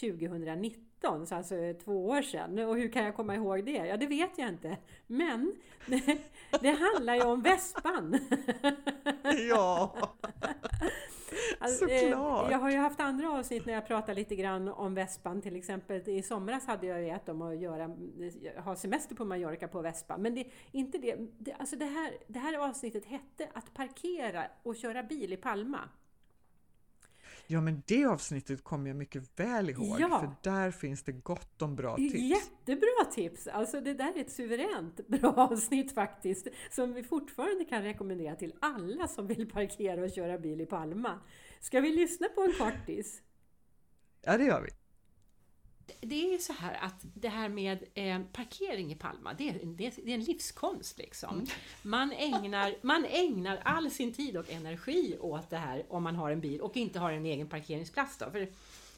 2019, 0.00 1.26
så 1.26 1.34
alltså 1.34 1.54
två 1.84 2.06
år 2.08 2.22
sedan. 2.22 2.58
Och 2.58 2.76
hur 2.76 2.92
kan 2.92 3.04
jag 3.04 3.16
komma 3.16 3.34
ihåg 3.34 3.64
det? 3.64 3.86
Ja, 3.86 3.96
det 3.96 4.06
vet 4.06 4.38
jag 4.38 4.48
inte. 4.48 4.76
Men 5.06 5.52
det 6.60 6.70
handlar 6.70 7.14
ju 7.14 7.22
om 7.22 7.42
vespan. 7.42 8.18
Ja, 9.48 9.94
Alltså, 11.58 11.88
eh, 11.88 12.00
Såklart. 12.00 12.50
Jag 12.50 12.58
har 12.58 12.70
ju 12.70 12.76
haft 12.76 13.00
andra 13.00 13.30
avsnitt 13.30 13.66
när 13.66 13.72
jag 13.72 13.86
pratar 13.86 14.14
lite 14.14 14.36
grann 14.36 14.68
om 14.68 14.94
vespan. 14.94 15.42
Till 15.42 15.56
exempel 15.56 16.08
i 16.08 16.22
somras 16.22 16.66
hade 16.66 16.86
jag 16.86 17.02
ju 17.02 17.08
ett 17.10 17.28
om 17.28 17.42
att 17.42 17.60
göra, 17.60 17.90
ha 18.64 18.76
semester 18.76 19.14
på 19.14 19.24
Mallorca 19.24 19.68
på 19.68 19.82
vespa. 19.82 20.18
Men 20.18 20.34
det, 20.34 20.46
inte 20.72 20.98
det, 20.98 21.16
det, 21.38 21.52
alltså 21.52 21.76
det, 21.76 21.84
här, 21.84 22.12
det 22.26 22.38
här 22.38 22.58
avsnittet 22.58 23.04
hette 23.04 23.48
att 23.54 23.74
parkera 23.74 24.44
och 24.62 24.76
köra 24.76 25.02
bil 25.02 25.32
i 25.32 25.36
Palma. 25.36 25.80
Ja 27.50 27.60
men 27.60 27.82
det 27.86 28.04
avsnittet 28.04 28.64
kommer 28.64 28.88
jag 28.88 28.96
mycket 28.96 29.40
väl 29.40 29.70
ihåg 29.70 30.00
Ja. 30.00 30.20
för 30.20 30.50
där 30.50 30.70
finns 30.70 31.02
det 31.02 31.12
gott 31.12 31.62
om 31.62 31.76
bra 31.76 31.96
tips. 31.96 32.14
Jättebra 32.14 33.04
tips! 33.14 33.46
Alltså 33.46 33.80
det 33.80 33.94
där 33.94 34.16
är 34.16 34.20
ett 34.20 34.32
suveränt 34.32 35.08
bra 35.08 35.32
avsnitt 35.36 35.94
faktiskt. 35.94 36.46
Som 36.70 36.92
vi 36.94 37.02
fortfarande 37.02 37.64
kan 37.64 37.82
rekommendera 37.82 38.36
till 38.36 38.54
alla 38.60 39.08
som 39.08 39.26
vill 39.26 39.50
parkera 39.50 40.02
och 40.04 40.10
köra 40.10 40.38
bil 40.38 40.60
i 40.60 40.66
Palma. 40.66 41.20
Ska 41.60 41.80
vi 41.80 41.90
lyssna 41.96 42.28
på 42.28 42.40
en 42.42 42.52
kortis? 42.52 43.22
Ja 44.22 44.38
det 44.38 44.44
gör 44.44 44.62
vi. 44.62 44.70
Det 46.00 46.26
är 46.26 46.32
ju 46.32 46.38
så 46.38 46.52
här 46.52 46.78
att 46.80 47.00
det 47.00 47.28
här 47.28 47.48
med 47.48 47.84
eh, 47.94 48.20
parkering 48.32 48.92
i 48.92 48.94
Palma, 48.94 49.34
det 49.34 49.52
det, 49.52 49.92
det 50.04 50.10
är 50.10 50.14
en 50.14 50.24
livskonst 50.24 50.98
liksom. 50.98 51.46
Man 51.82 52.12
ägnar, 52.12 52.74
man 52.82 53.04
ägnar 53.04 53.60
all 53.64 53.90
sin 53.90 54.12
tid 54.12 54.36
och 54.36 54.50
energi 54.50 55.16
åt 55.20 55.50
det 55.50 55.56
här 55.56 55.84
om 55.88 56.02
man 56.02 56.16
har 56.16 56.30
en 56.30 56.40
bil 56.40 56.60
och 56.60 56.76
inte 56.76 56.98
har 56.98 57.12
en 57.12 57.26
egen 57.26 57.48
parkeringsplats 57.48 58.18
då. 58.18 58.30
För, 58.30 58.48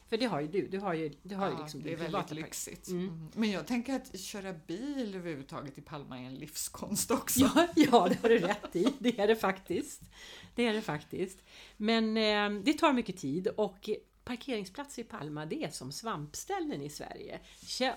för 0.09 0.17
det 0.17 0.25
har 0.25 0.41
ju 0.41 0.47
du, 0.47 0.67
du 0.67 0.79
har 0.79 0.93
ju, 0.93 1.11
du 1.23 1.35
har 1.35 1.47
ju 1.47 1.53
Ja, 1.53 1.61
liksom 1.61 1.83
det 1.83 1.93
är 1.93 1.97
väldigt 1.97 2.31
lyxigt. 2.31 2.87
Mm. 2.87 3.07
Mm. 3.07 3.27
Men 3.35 3.51
jag 3.51 3.67
tänker 3.67 3.95
att 3.95 4.19
köra 4.19 4.53
bil 4.53 5.15
överhuvudtaget 5.15 5.77
i 5.77 5.81
Palma 5.81 6.19
är 6.19 6.25
en 6.25 6.35
livskonst 6.35 7.11
också. 7.11 7.39
Ja, 7.39 7.67
ja, 7.75 8.07
det 8.09 8.21
har 8.21 8.29
du 8.29 8.39
rätt 8.39 8.75
i. 8.75 8.87
Det 8.99 9.19
är 9.19 9.27
det 9.27 9.35
faktiskt. 9.35 10.01
Det 10.55 10.65
är 10.65 10.73
det 10.73 10.81
faktiskt. 10.81 11.43
Men 11.77 12.17
eh, 12.17 12.63
det 12.63 12.73
tar 12.73 12.93
mycket 12.93 13.17
tid 13.17 13.47
och 13.47 13.89
parkeringsplatser 14.31 15.01
i 15.01 15.05
Palma, 15.05 15.45
det 15.45 15.63
är 15.63 15.69
som 15.69 15.91
svampställen 15.91 16.81
i 16.81 16.89
Sverige. 16.89 17.39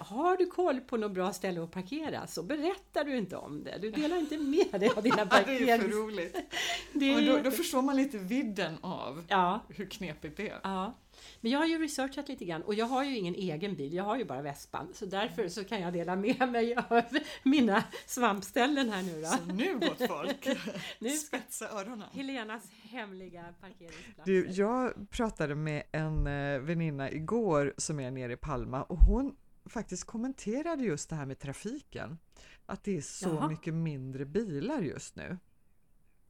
Har 0.01 0.37
du 0.37 0.47
koll 0.47 0.81
på 0.81 0.97
något 0.97 1.13
bra 1.13 1.33
ställe 1.33 1.63
att 1.63 1.71
parkera 1.71 2.27
så 2.27 2.43
berättar 2.43 3.05
du 3.05 3.17
inte 3.17 3.37
om 3.37 3.65
det. 3.65 3.79
Du 3.81 3.91
delar 3.91 4.17
inte 4.17 4.39
med 4.39 4.81
dig 4.81 4.91
av 4.97 5.03
dina 5.03 5.25
det 5.25 5.71
är 5.71 5.79
för 5.79 5.89
roligt. 5.89 6.37
Det 6.93 7.15
är 7.15 7.27
då, 7.27 7.43
då 7.43 7.51
förstår 7.51 7.83
man 7.83 7.97
lite 7.97 8.19
vidden 8.19 8.79
av 8.81 9.25
Ja, 9.29 9.61
hur 9.69 9.87
knepigt 9.87 10.37
det 10.37 10.49
är. 10.49 10.61
ja. 10.63 10.95
Men 11.41 11.53
jag 11.53 11.59
har 11.59 11.67
ju 11.67 11.79
researchat 11.79 12.29
lite 12.29 12.45
grann 12.45 12.63
och 12.63 12.75
jag 12.75 12.87
har 12.87 13.05
ju 13.05 13.17
ingen 13.19 13.35
egen 13.35 13.75
bil, 13.75 13.95
jag 13.95 14.05
har 14.05 14.17
ju 14.17 14.25
bara 14.25 14.43
vespan. 14.43 14.89
Så 14.95 15.07
därför 15.07 15.49
så 15.49 15.65
kan 15.65 15.81
jag 15.81 15.93
dela 15.93 16.17
med 16.17 16.49
mig 16.49 16.77
av 16.77 17.03
mina 17.43 17.85
svampställen 18.07 18.91
här 18.91 19.03
nu 19.03 19.23
då. 19.23 19.29
Så 19.29 19.45
nu 19.53 19.79
gott 19.79 20.09
folk, 20.09 20.49
Nu 20.99 21.11
spetsa 21.11 21.69
öronen. 21.69 22.09
Helenas 22.13 22.63
hemliga 22.95 23.55
parkeringsplatser. 23.61 24.33
Du, 24.33 24.47
jag 24.47 25.11
pratade 25.11 25.55
med 25.55 25.83
en 25.93 26.27
eh, 26.27 26.61
väninna 26.61 27.11
igår 27.11 27.75
som 27.77 28.01
är 28.01 28.11
nere 28.11 28.33
i 28.33 28.37
Palma 28.37 28.83
och 28.83 28.99
hon 28.99 29.37
faktiskt 29.67 30.05
kommenterade 30.05 30.83
just 30.83 31.11
det 31.11 31.17
här 31.17 31.27
med 31.27 31.39
trafiken. 31.39 32.19
Att 32.67 32.85
det 32.85 32.97
är 32.97 33.01
så 33.01 33.29
Jaha. 33.29 33.49
mycket 33.49 33.75
mindre 33.75 34.25
bilar 34.25 34.81
just 34.81 35.17
nu. 35.17 35.39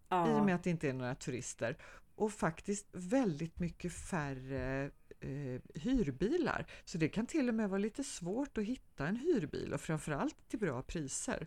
Ja. 0.09 0.29
I 0.29 0.41
och 0.41 0.45
med 0.45 0.55
att 0.55 0.63
det 0.63 0.71
inte 0.71 0.89
är 0.89 0.93
några 0.93 1.15
turister. 1.15 1.77
Och 2.15 2.33
faktiskt 2.33 2.87
väldigt 2.93 3.59
mycket 3.59 3.93
färre 3.93 4.91
eh, 5.21 5.61
hyrbilar. 5.75 6.67
Så 6.85 6.99
det 6.99 7.09
kan 7.09 7.27
till 7.27 7.49
och 7.49 7.55
med 7.55 7.71
vara 7.71 7.79
lite 7.79 8.05
svårt 8.05 8.59
att 8.59 8.65
hitta 8.65 9.07
en 9.07 9.17
hyrbil 9.17 9.73
och 9.73 9.81
framförallt 9.81 10.49
till 10.49 10.59
bra 10.59 10.83
priser. 10.83 11.47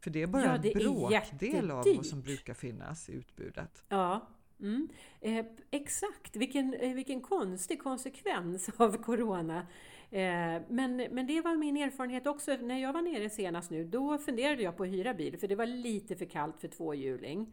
För 0.00 0.10
det 0.10 0.22
är 0.22 0.26
bara 0.26 0.44
Ja, 0.44 0.58
det 0.58 0.72
en 0.72 0.78
bråkdel 0.78 1.70
av 1.70 1.84
vad 1.96 2.06
som 2.06 2.22
brukar 2.22 2.54
finnas 2.54 3.08
i 3.08 3.12
utbudet. 3.12 3.84
Ja, 3.88 4.28
mm. 4.60 4.88
eh, 5.20 5.44
exakt. 5.70 6.36
Vilken, 6.36 6.74
eh, 6.74 6.94
vilken 6.94 7.20
konstig 7.20 7.82
konsekvens 7.82 8.70
av 8.76 9.02
Corona. 9.02 9.66
Eh, 10.10 10.62
men, 10.68 10.96
men 10.96 11.26
det 11.26 11.40
var 11.40 11.56
min 11.56 11.76
erfarenhet 11.76 12.26
också. 12.26 12.56
När 12.56 12.78
jag 12.78 12.92
var 12.92 13.02
nere 13.02 13.30
senast 13.30 13.70
nu, 13.70 13.84
då 13.84 14.18
funderade 14.18 14.62
jag 14.62 14.76
på 14.76 14.82
att 14.82 14.88
hyra 14.88 15.14
bil, 15.14 15.38
för 15.38 15.48
det 15.48 15.56
var 15.56 15.66
lite 15.66 16.16
för 16.16 16.24
kallt 16.24 16.60
för 16.60 16.68
tvåhjuling. 16.68 17.52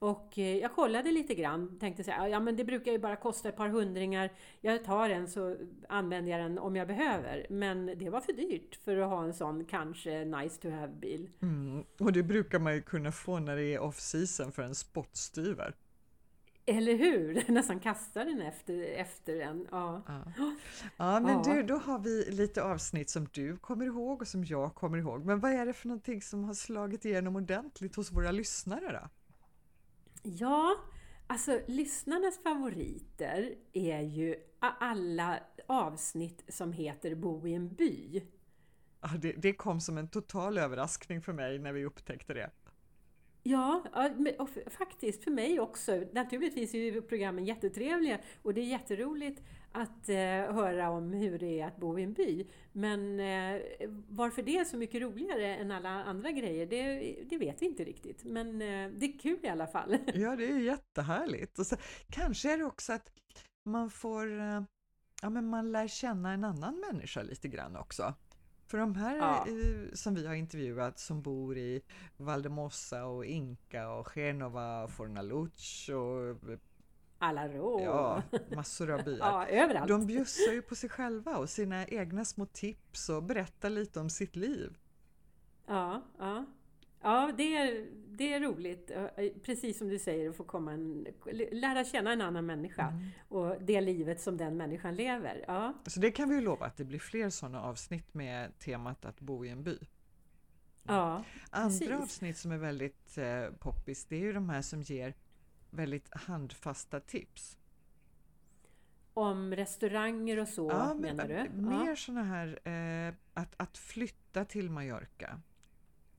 Och 0.00 0.38
eh, 0.38 0.56
jag 0.56 0.74
kollade 0.74 1.12
lite 1.12 1.34
grann, 1.34 1.78
tänkte 1.78 2.04
så 2.04 2.10
här, 2.10 2.28
ja 2.28 2.40
men 2.40 2.56
det 2.56 2.64
brukar 2.64 2.92
ju 2.92 2.98
bara 2.98 3.16
kosta 3.16 3.48
ett 3.48 3.56
par 3.56 3.68
hundringar. 3.68 4.30
Jag 4.60 4.84
tar 4.84 5.10
en 5.10 5.28
så 5.28 5.56
använder 5.88 6.32
jag 6.32 6.40
den 6.40 6.58
om 6.58 6.76
jag 6.76 6.88
behöver. 6.88 7.46
Men 7.50 7.86
det 7.86 8.10
var 8.10 8.20
för 8.20 8.32
dyrt 8.32 8.78
för 8.84 8.96
att 8.96 9.08
ha 9.08 9.24
en 9.24 9.34
sån 9.34 9.64
kanske 9.64 10.24
nice 10.24 10.60
to 10.60 10.68
have-bil. 10.70 11.30
Mm. 11.42 11.84
Och 11.98 12.12
det 12.12 12.22
brukar 12.22 12.58
man 12.58 12.74
ju 12.74 12.82
kunna 12.82 13.12
få 13.12 13.38
när 13.38 13.56
det 13.56 13.74
är 13.74 13.80
off-season 13.80 14.52
för 14.52 14.62
en 14.62 14.74
spottstyver. 14.74 15.74
Eller 16.66 16.94
hur? 16.96 17.44
Nästan 17.52 17.80
kastar 17.80 18.24
den 18.24 18.40
efter, 18.42 18.82
efter 18.82 19.40
en. 19.40 19.66
Ja. 19.70 20.02
Ja, 20.06 20.22
ja 20.96 21.20
men 21.20 21.32
Ja. 21.32 21.42
du, 21.54 21.62
då 21.62 21.76
har 21.76 21.98
vi 21.98 22.30
lite 22.30 22.62
avsnitt 22.62 23.10
som 23.10 23.28
du 23.32 23.56
kommer 23.56 23.86
ihåg 23.86 24.20
och 24.20 24.28
som 24.28 24.44
jag 24.44 24.74
kommer 24.74 24.98
ihåg. 24.98 25.24
Men 25.24 25.40
vad 25.40 25.52
är 25.52 25.66
det 25.66 25.72
för 25.72 25.88
någonting 25.88 26.22
som 26.22 26.44
har 26.44 26.54
slagit 26.54 27.04
igenom 27.04 27.36
ordentligt 27.36 27.96
hos 27.96 28.12
våra 28.12 28.30
lyssnare 28.30 28.92
då? 28.92 29.08
Ja, 30.22 30.76
alltså 31.26 31.60
lyssnarnas 31.66 32.42
favoriter 32.42 33.54
är 33.72 34.00
ju 34.00 34.36
alla 34.60 35.38
avsnitt 35.66 36.44
som 36.48 36.72
heter 36.72 37.14
Bo 37.14 37.46
i 37.46 37.54
en 37.54 37.74
by. 37.74 38.22
Ja, 39.00 39.08
det, 39.18 39.32
det 39.32 39.52
kom 39.52 39.80
som 39.80 39.98
en 39.98 40.08
total 40.08 40.58
överraskning 40.58 41.22
för 41.22 41.32
mig 41.32 41.58
när 41.58 41.72
vi 41.72 41.84
upptäckte 41.84 42.34
det. 42.34 42.50
Ja, 43.42 43.82
och 44.38 44.48
faktiskt 44.66 45.24
för 45.24 45.30
mig 45.30 45.60
också. 45.60 46.04
Naturligtvis 46.12 46.74
är 46.74 46.78
ju 46.78 47.02
programmen 47.02 47.44
jättetrevliga 47.44 48.18
och 48.42 48.54
det 48.54 48.60
är 48.60 48.64
jätteroligt 48.64 49.42
att 49.72 50.08
eh, 50.08 50.54
höra 50.54 50.90
om 50.90 51.12
hur 51.12 51.38
det 51.38 51.60
är 51.60 51.66
att 51.66 51.76
bo 51.76 51.98
i 51.98 52.02
en 52.02 52.12
by. 52.12 52.46
Men 52.72 53.20
eh, 53.20 53.60
varför 54.08 54.42
det 54.42 54.58
är 54.58 54.64
så 54.64 54.76
mycket 54.76 55.02
roligare 55.02 55.56
än 55.56 55.70
alla 55.70 55.88
andra 55.88 56.30
grejer, 56.30 56.66
det, 56.66 57.16
det 57.30 57.38
vet 57.38 57.62
vi 57.62 57.66
inte 57.66 57.84
riktigt. 57.84 58.24
Men 58.24 58.62
eh, 58.62 58.90
det 58.90 59.06
är 59.06 59.18
kul 59.18 59.38
i 59.42 59.48
alla 59.48 59.66
fall. 59.66 59.96
Ja, 60.14 60.36
det 60.36 60.44
är 60.44 60.58
jättehärligt. 60.58 61.58
Och 61.58 61.66
så, 61.66 61.76
kanske 62.10 62.52
är 62.52 62.58
det 62.58 62.64
också 62.64 62.92
att 62.92 63.12
man 63.64 63.90
får, 63.90 64.40
eh, 64.40 64.62
ja 65.22 65.30
men 65.30 65.48
man 65.48 65.72
lär 65.72 65.88
känna 65.88 66.32
en 66.32 66.44
annan 66.44 66.84
människa 66.90 67.22
lite 67.22 67.48
grann 67.48 67.76
också. 67.76 68.14
För 68.70 68.78
de 68.78 68.94
här 68.94 69.16
Ja. 69.16 69.46
eh, 69.48 69.92
som 69.92 70.14
vi 70.14 70.26
har 70.26 70.34
intervjuat 70.34 70.98
som 70.98 71.22
bor 71.22 71.58
i 71.58 71.82
Valdemossa 72.16 73.04
och 73.04 73.24
Inca 73.24 73.88
och 73.88 74.08
Genova 74.14 74.82
och 74.84 74.90
Fornaluch 74.90 75.90
och 75.90 76.58
Alla 77.18 77.48
råd. 77.48 77.82
ja, 77.82 78.22
massor 78.56 78.90
av 78.90 79.04
byar. 79.04 79.18
ja, 79.26 79.46
överallt. 79.46 79.88
De 79.88 80.06
bjussar 80.06 80.52
ju 80.52 80.62
på 80.62 80.74
sig 80.74 80.88
själva 80.90 81.36
och 81.38 81.50
sina 81.50 81.86
egna 81.86 82.24
små 82.24 82.46
tips 82.46 83.08
och 83.08 83.22
berättar 83.22 83.70
lite 83.70 84.00
om 84.00 84.10
sitt 84.10 84.36
liv. 84.36 84.76
Ja, 85.66 86.02
ja. 86.18 86.44
Ja 87.02 87.32
det, 87.36 87.56
är, 87.56 87.86
det 88.08 88.32
är 88.32 88.40
roligt. 88.40 88.90
Eh, 88.90 89.28
Precis 89.42 89.78
som 89.78 89.88
du 89.88 89.98
säger, 89.98 90.30
att 90.30 90.36
få 90.36 90.44
komma 90.44 90.72
en, 90.72 91.06
lära 91.52 91.84
känna 91.84 92.12
en 92.12 92.20
annan 92.20 92.46
människa 92.46 92.88
Mm. 92.88 93.08
och 93.28 93.62
det 93.62 93.80
livet 93.80 94.20
som 94.20 94.36
den 94.36 94.56
människan 94.56 94.94
lever. 94.94 95.44
Ja, 95.48 95.74
Så 95.86 96.00
det 96.00 96.10
kan 96.10 96.28
vi 96.28 96.34
ju 96.34 96.40
lova 96.40 96.66
att 96.66 96.76
det 96.76 96.84
blir 96.84 96.98
fler 96.98 97.30
sådana 97.30 97.62
avsnitt 97.62 98.14
med 98.14 98.58
temat 98.58 99.04
att 99.04 99.20
bo 99.20 99.44
i 99.44 99.48
en 99.48 99.62
by. 99.64 99.78
ja, 100.82 101.24
Andra 101.50 101.68
Precis. 101.78 101.90
avsnitt 101.90 102.36
som 102.36 102.52
är 102.52 102.58
väldigt 102.58 103.18
eh, 103.18 103.44
poppis, 103.58 104.04
det 104.04 104.16
är 104.16 104.20
ju 104.20 104.32
de 104.32 104.48
här 104.48 104.62
som 104.62 104.82
ger 104.82 105.14
väldigt 105.70 106.08
handfasta 106.14 107.00
tips. 107.00 107.56
om 109.14 109.54
restauranger 109.54 110.38
och 110.38 110.48
så 110.48 110.68
Ja, 110.70 110.94
men, 110.94 111.16
menar 111.16 111.28
du? 111.28 111.50
Mer 111.62 111.86
Ja, 111.88 111.96
såna 111.96 112.22
här 112.22 112.68
eh, 112.68 113.14
att, 113.34 113.54
att 113.56 113.78
flytta 113.78 114.44
till 114.44 114.70
Mallorca. 114.70 115.40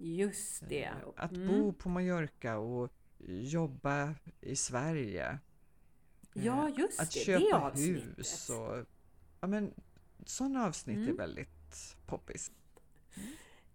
Just 0.02 0.70
det. 0.70 0.84
Eh, 0.84 0.94
Att 1.16 1.32
Mm. 1.38 1.48
bo 1.48 1.74
på 1.74 1.90
Mallorca 1.90 2.58
och 2.58 2.92
jobba 3.28 4.16
i 4.42 4.56
Sverige. 4.56 5.40
Ja, 6.34 6.70
Eh, 6.70 6.80
just 6.80 7.00
Att 7.02 7.12
det. 7.12 7.20
köpa 7.20 7.40
det 7.46 7.54
avsnittet. 7.56 8.18
hus 8.20 8.50
och... 8.50 8.86
Ja, 9.42 9.48
men 9.48 9.74
sådana 10.26 10.66
avsnitt 10.68 10.98
är 10.98 11.02
Mm. 11.04 11.16
väldigt 11.18 11.96
poppis. 12.06 12.52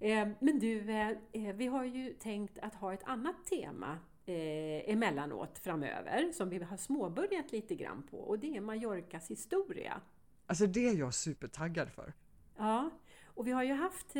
Eh, 0.00 0.28
men 0.40 0.58
du, 0.58 0.90
eh, 0.90 1.54
vi 1.54 1.66
har 1.66 1.84
ju 1.84 2.14
tänkt 2.14 2.58
att 2.58 2.74
ha 2.74 2.94
ett 2.94 3.04
annat 3.04 3.44
tema 3.46 3.98
eh, 4.28 4.90
emellanåt 4.92 5.58
framöver 5.58 6.32
som 6.32 6.48
vi 6.50 6.62
har 6.62 6.76
småbörjat 6.76 7.52
lite 7.52 7.74
grann 7.74 8.02
på 8.10 8.18
och 8.18 8.38
det 8.38 8.56
är 8.56 8.60
Mallorcas 8.60 9.30
historia. 9.30 10.00
Alltså 10.46 10.66
det 10.66 10.88
är 10.88 10.94
jag 10.94 11.14
supertaggad 11.14 11.88
för. 11.90 12.12
Ja, 12.56 12.90
och 13.26 13.46
vi 13.46 13.50
har 13.52 13.62
ju 13.62 13.72
haft 13.72 14.16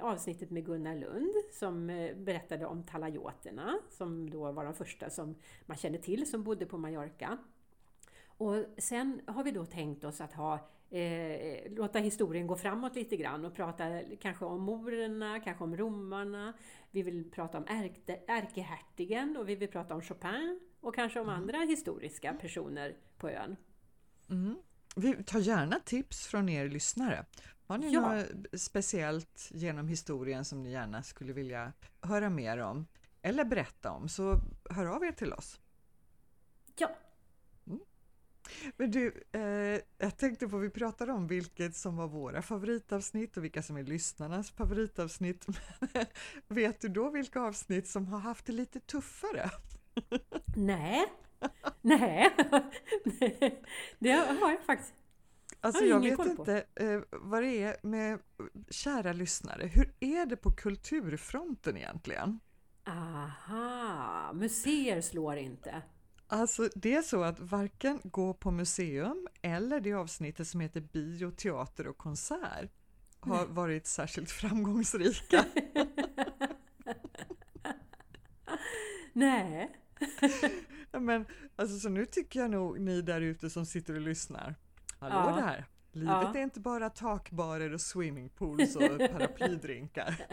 avsnittet 0.00 0.50
med 0.50 0.66
Gunnar 0.66 0.96
Lund 0.96 1.34
som 1.52 1.90
eh, 1.90 2.16
berättade 2.16 2.66
om 2.66 2.82
talajoterna 2.82 3.78
som 3.90 4.30
då 4.30 4.52
var 4.52 4.64
de 4.64 4.74
första 4.74 5.10
som 5.10 5.34
man 5.66 5.76
kände 5.76 5.98
till 5.98 6.30
som 6.30 6.44
bodde 6.44 6.66
på 6.66 6.78
Mallorca. 6.78 7.38
Och 8.26 8.64
sen 8.78 9.20
har 9.26 9.44
vi 9.44 9.50
då 9.50 9.66
tänkt 9.66 10.04
oss 10.04 10.20
att 10.20 10.32
ha, 10.32 10.68
eh, 10.90 11.72
låta 11.72 11.98
historien 11.98 12.46
gå 12.46 12.56
framåt 12.56 12.94
lite 12.96 13.16
grann 13.16 13.44
och 13.44 13.54
prata 13.54 14.00
kanske 14.20 14.44
om 14.44 14.60
morerna, 14.60 15.40
kanske 15.40 15.64
om 15.64 15.76
romarna. 15.76 16.52
Vi 16.90 17.02
vill 17.02 17.30
prata 17.30 17.58
om 17.58 17.64
ärke, 17.68 18.20
ärkehertigen 18.26 19.36
och 19.36 19.48
vi 19.48 19.54
vill 19.54 19.68
prata 19.68 19.94
om 19.94 20.02
Chopin 20.02 20.60
och 20.80 20.94
kanske 20.94 21.20
om 21.20 21.28
andra 21.28 21.58
historiska 21.58 22.32
personer 22.32 22.96
på 23.18 23.30
ön. 23.30 23.56
Mm. 24.30 24.56
Vi 24.96 25.24
tar 25.24 25.38
gärna 25.38 25.80
tips 25.80 26.26
från 26.26 26.48
er 26.48 26.68
lyssnare. 26.68 27.24
Har 27.66 27.78
ni 27.78 27.92
Ja. 27.92 28.00
något 28.14 28.26
speciellt 28.60 29.48
genom 29.50 29.88
historien 29.88 30.44
som 30.44 30.62
ni 30.62 30.70
gärna 30.70 31.02
skulle 31.02 31.32
vilja 31.32 31.72
höra 32.00 32.30
mer 32.30 32.58
om 32.58 32.86
eller 33.22 33.44
berätta 33.44 33.90
om 33.90 34.08
så 34.08 34.40
hör 34.70 34.86
av 34.86 35.04
er 35.04 35.12
till 35.12 35.32
oss. 35.32 35.60
Ja, 36.78 36.90
Men 38.76 38.90
du, 38.90 39.22
eh, 39.32 39.80
jag 39.98 40.16
tänkte 40.16 40.48
på, 40.48 40.58
vi 40.58 40.70
pratade 40.70 41.12
om 41.12 41.26
vilket 41.26 41.76
som 41.76 41.96
var 41.96 42.08
våra 42.08 42.42
favoritavsnitt 42.42 43.36
och 43.36 43.44
vilka 43.44 43.62
som 43.62 43.76
är 43.76 43.82
lyssnarnas 43.82 44.50
favoritavsnitt. 44.50 45.46
Vet 46.48 46.80
du 46.80 46.88
då 46.88 47.10
vilka 47.10 47.40
avsnitt 47.40 47.88
som 47.88 48.06
har 48.06 48.18
haft 48.18 48.46
det 48.46 48.52
lite 48.52 48.80
tuffare? 48.80 49.50
Nej, 50.56 51.06
nej, 51.82 52.30
det 53.98 54.10
har 54.12 54.50
jag 54.50 54.64
faktiskt. 54.66 54.94
Alltså 55.64 55.84
jag 55.84 56.04
ingen 56.04 56.16
vet 56.16 56.26
inte 56.26 56.64
eh, 56.74 57.00
vad 57.10 57.42
det 57.42 57.62
är 57.62 57.76
med 57.82 58.18
kära 58.70 59.12
lyssnare. 59.12 59.66
Hur 59.66 59.94
är 60.00 60.26
det 60.26 60.36
på 60.36 60.52
kulturfronten 60.52 61.76
egentligen? 61.76 62.40
Aha, 62.86 64.32
museer 64.32 65.00
slår 65.00 65.36
inte. 65.36 65.82
Alltså 66.26 66.68
det 66.74 66.94
är 66.94 67.02
så 67.02 67.22
att 67.22 67.40
varken 67.40 68.00
gå 68.04 68.34
på 68.34 68.50
museum 68.50 69.28
eller 69.42 69.80
det 69.80 69.92
avsnittet 69.92 70.48
som 70.48 70.60
heter 70.60 70.80
bio, 70.80 71.30
teater 71.30 71.86
och 71.86 71.98
konsert 71.98 72.70
har 73.20 73.46
varit 73.46 73.86
särskilt 73.86 74.30
framgångsrika. 74.40 75.44
Nej, 79.12 79.76
Men 80.92 81.26
alltså 81.56 81.78
så 81.78 81.88
nu 81.88 82.06
tycker 82.06 82.40
jag 82.40 82.50
nog 82.50 82.80
ni 82.80 83.02
där 83.02 83.20
ute 83.20 83.50
som 83.50 83.66
sitter 83.66 83.94
och 83.94 84.00
lyssnar. 84.00 84.54
Hallå 85.10 85.36
Ja. 85.40 85.46
där! 85.46 85.64
Livet 85.92 86.08
Ja. 86.22 86.34
är 86.34 86.42
inte 86.42 86.60
bara 86.60 86.90
takbarer 86.90 87.72
och 87.74 87.80
swimmingpools 87.80 88.76
och 88.76 88.82
paraplydrinkar. 89.12 90.26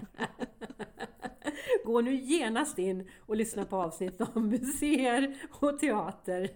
gå 1.86 2.02
nu 2.02 2.16
genast 2.16 2.80
in 2.80 3.10
och 3.20 3.36
lyssna 3.36 3.66
på 3.66 3.76
avsnitt 3.78 4.22
om 4.34 4.48
museer 4.50 5.36
och 5.60 5.80
teater. 5.80 6.50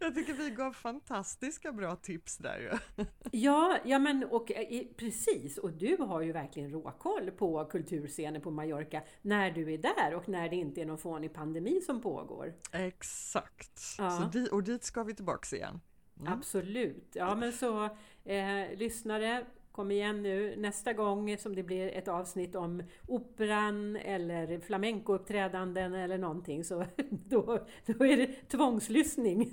Jag 0.00 0.14
tycker 0.14 0.32
vi 0.32 0.50
gav 0.50 0.72
fantastiska 0.72 1.72
bra 1.72 1.96
tips 1.96 2.36
där 2.36 2.58
ju. 2.58 3.04
Ja, 3.32 3.76
ja 3.84 3.98
men 3.98 4.24
och 4.24 4.52
eh, 4.52 4.82
precis, 4.96 5.58
och 5.58 5.72
du 5.72 5.96
har 5.96 6.20
ju 6.20 6.32
verkligen 6.32 6.70
råkoll 6.70 7.30
på 7.30 7.64
kulturscenen 7.64 8.42
på 8.42 8.50
Mallorca 8.50 9.02
när 9.22 9.50
du 9.50 9.72
är 9.74 9.78
där 9.78 10.14
och 10.14 10.28
när 10.28 10.48
det 10.48 10.56
inte 10.56 10.80
är 10.80 10.86
någon 10.86 10.98
fånig 10.98 11.34
pandemi 11.34 11.80
som 11.80 12.00
pågår. 12.00 12.54
Exakt. 12.72 13.80
Ja. 13.98 14.30
Så 14.32 14.54
och 14.54 14.62
dit 14.62 14.84
ska 14.84 15.02
vi 15.02 15.14
tillbaks 15.14 15.52
igen. 15.52 15.80
Mm. 16.22 16.32
Absolut. 16.32 17.08
Ja, 17.12 17.34
men 17.34 17.52
så 17.52 17.84
eh, 18.24 18.78
lyssnare, 18.78 19.44
kom 19.72 19.90
igen 19.90 20.22
nu 20.22 20.56
nästa 20.56 20.92
gång 20.92 21.38
som 21.38 21.54
det 21.54 21.62
blir 21.62 21.88
ett 21.88 22.08
avsnitt 22.08 22.54
om 22.54 22.82
operan 23.06 23.96
eller 23.96 24.60
flamencouppträdanden 24.60 25.94
eller 25.94 26.18
någonting 26.18 26.64
så 26.64 26.84
då, 27.10 27.66
då 27.86 28.06
är 28.06 28.16
det 28.16 28.48
tvångslyssning. 28.48 29.52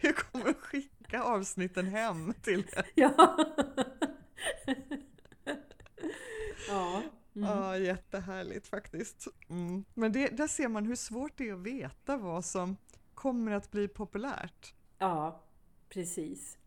Vi 0.00 0.12
kommer 0.12 0.52
skicka 0.52 1.22
avsnitten 1.22 1.86
hem 1.86 2.34
till 2.42 2.64
er. 2.76 2.86
ja. 2.94 3.38
ja. 6.68 7.02
Mm. 7.36 7.48
Ja, 7.48 7.78
jättehärligt 7.78 8.66
faktiskt. 8.66 9.26
Mm. 9.50 9.84
Men 9.94 10.12
det, 10.12 10.28
där 10.28 10.46
ser 10.46 10.68
man 10.68 10.86
hur 10.86 10.96
svårt 10.96 11.32
det 11.36 11.48
är 11.48 11.54
att 11.54 11.60
veta 11.60 12.16
vad 12.16 12.44
som 12.44 12.76
kommer 13.18 13.52
att 13.52 13.70
bli 13.70 13.88
populärt. 13.88 14.74
Ja, 14.98 15.40
precis. 15.88 16.58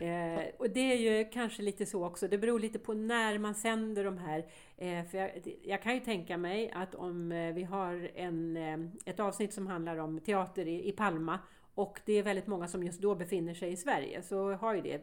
Eh, 0.00 0.44
och 0.58 0.70
det 0.70 0.80
är 0.80 0.96
ju 0.96 1.30
kanske 1.30 1.62
lite 1.62 1.86
så 1.86 2.04
också, 2.06 2.28
det 2.28 2.38
beror 2.38 2.60
lite 2.60 2.78
på 2.78 2.94
när 2.94 3.38
man 3.38 3.54
sänder 3.54 4.04
de 4.04 4.18
här. 4.18 4.46
Eh, 4.76 5.04
för 5.04 5.18
jag, 5.18 5.30
jag 5.62 5.82
kan 5.82 5.94
ju 5.94 6.00
tänka 6.00 6.36
mig 6.36 6.70
att 6.70 6.94
om 6.94 7.32
eh, 7.32 7.54
vi 7.54 7.62
har 7.62 8.10
en, 8.14 8.56
eh, 8.56 8.78
ett 9.04 9.20
avsnitt 9.20 9.52
som 9.52 9.66
handlar 9.66 9.96
om 9.96 10.20
teater 10.20 10.66
i, 10.68 10.88
i 10.88 10.92
Palma 10.92 11.38
och 11.74 12.00
det 12.04 12.12
är 12.12 12.22
väldigt 12.22 12.46
många 12.46 12.68
som 12.68 12.82
just 12.84 13.00
då 13.00 13.14
befinner 13.14 13.54
sig 13.54 13.72
i 13.72 13.76
Sverige 13.76 14.22
så 14.22 14.52
har 14.52 14.74
ju 14.74 14.80
det 14.80 15.00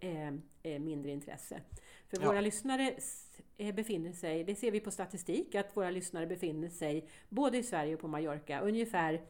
eh, 0.00 0.28
eh, 0.62 0.78
mindre 0.80 1.10
intresse. 1.10 1.60
För 2.10 2.18
Ja. 2.20 2.26
våra 2.26 2.40
lyssnare 2.40 2.94
befinner 3.74 4.12
sig, 4.12 4.44
det 4.44 4.54
ser 4.54 4.70
vi 4.70 4.80
på 4.80 4.90
statistik, 4.90 5.54
att 5.54 5.76
våra 5.76 5.90
lyssnare 5.90 6.26
befinner 6.26 6.68
sig 6.68 7.08
både 7.28 7.58
i 7.58 7.62
Sverige 7.62 7.94
och 7.94 8.00
på 8.00 8.08
Mallorca 8.08 8.60
ungefär 8.60 9.20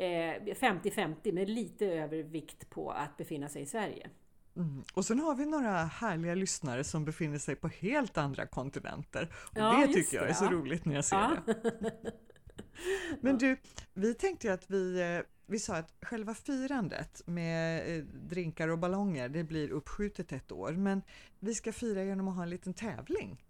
50-50 0.00 1.32
med 1.32 1.50
lite 1.50 1.86
övervikt 1.86 2.70
på 2.70 2.90
att 2.90 3.16
befinna 3.16 3.48
sig 3.48 3.62
i 3.62 3.66
Sverige. 3.66 4.10
Mm. 4.56 4.84
Och 4.94 5.04
sen 5.04 5.20
har 5.20 5.34
vi 5.34 5.46
några 5.46 5.72
härliga 5.72 6.34
lyssnare 6.34 6.84
som 6.84 7.04
befinner 7.04 7.38
sig 7.38 7.56
på 7.56 7.68
helt 7.68 8.18
andra 8.18 8.46
kontinenter. 8.46 9.28
Och 9.32 9.58
Ja, 9.58 9.84
det 9.86 9.92
tycker 9.92 10.16
jag 10.16 10.26
det, 10.26 10.30
är 10.30 10.34
så 10.34 10.44
ja. 10.44 10.50
roligt 10.50 10.84
när 10.84 10.94
jag 10.94 11.04
ser 11.04 11.16
Ja. 11.16 11.36
det. 11.46 11.92
Men 13.20 13.38
du, 13.38 13.56
vi 13.94 14.14
tänkte 14.14 14.46
ju 14.46 14.52
att 14.52 14.70
vi, 14.70 15.00
eh, 15.00 15.26
vi 15.46 15.58
sa 15.58 15.76
att 15.76 15.94
själva 16.02 16.34
firandet 16.34 17.22
med 17.26 17.96
eh, 17.98 18.04
drinkar 18.04 18.68
och 18.68 18.78
ballonger, 18.78 19.28
det 19.28 19.44
blir 19.44 19.70
uppskjutet 19.70 20.32
ett 20.32 20.52
år. 20.52 20.72
Men 20.72 21.02
vi 21.38 21.54
ska 21.54 21.72
fira 21.72 22.04
genom 22.04 22.28
att 22.28 22.36
ha 22.36 22.42
en 22.42 22.50
liten 22.50 22.74
tävling. 22.74 23.44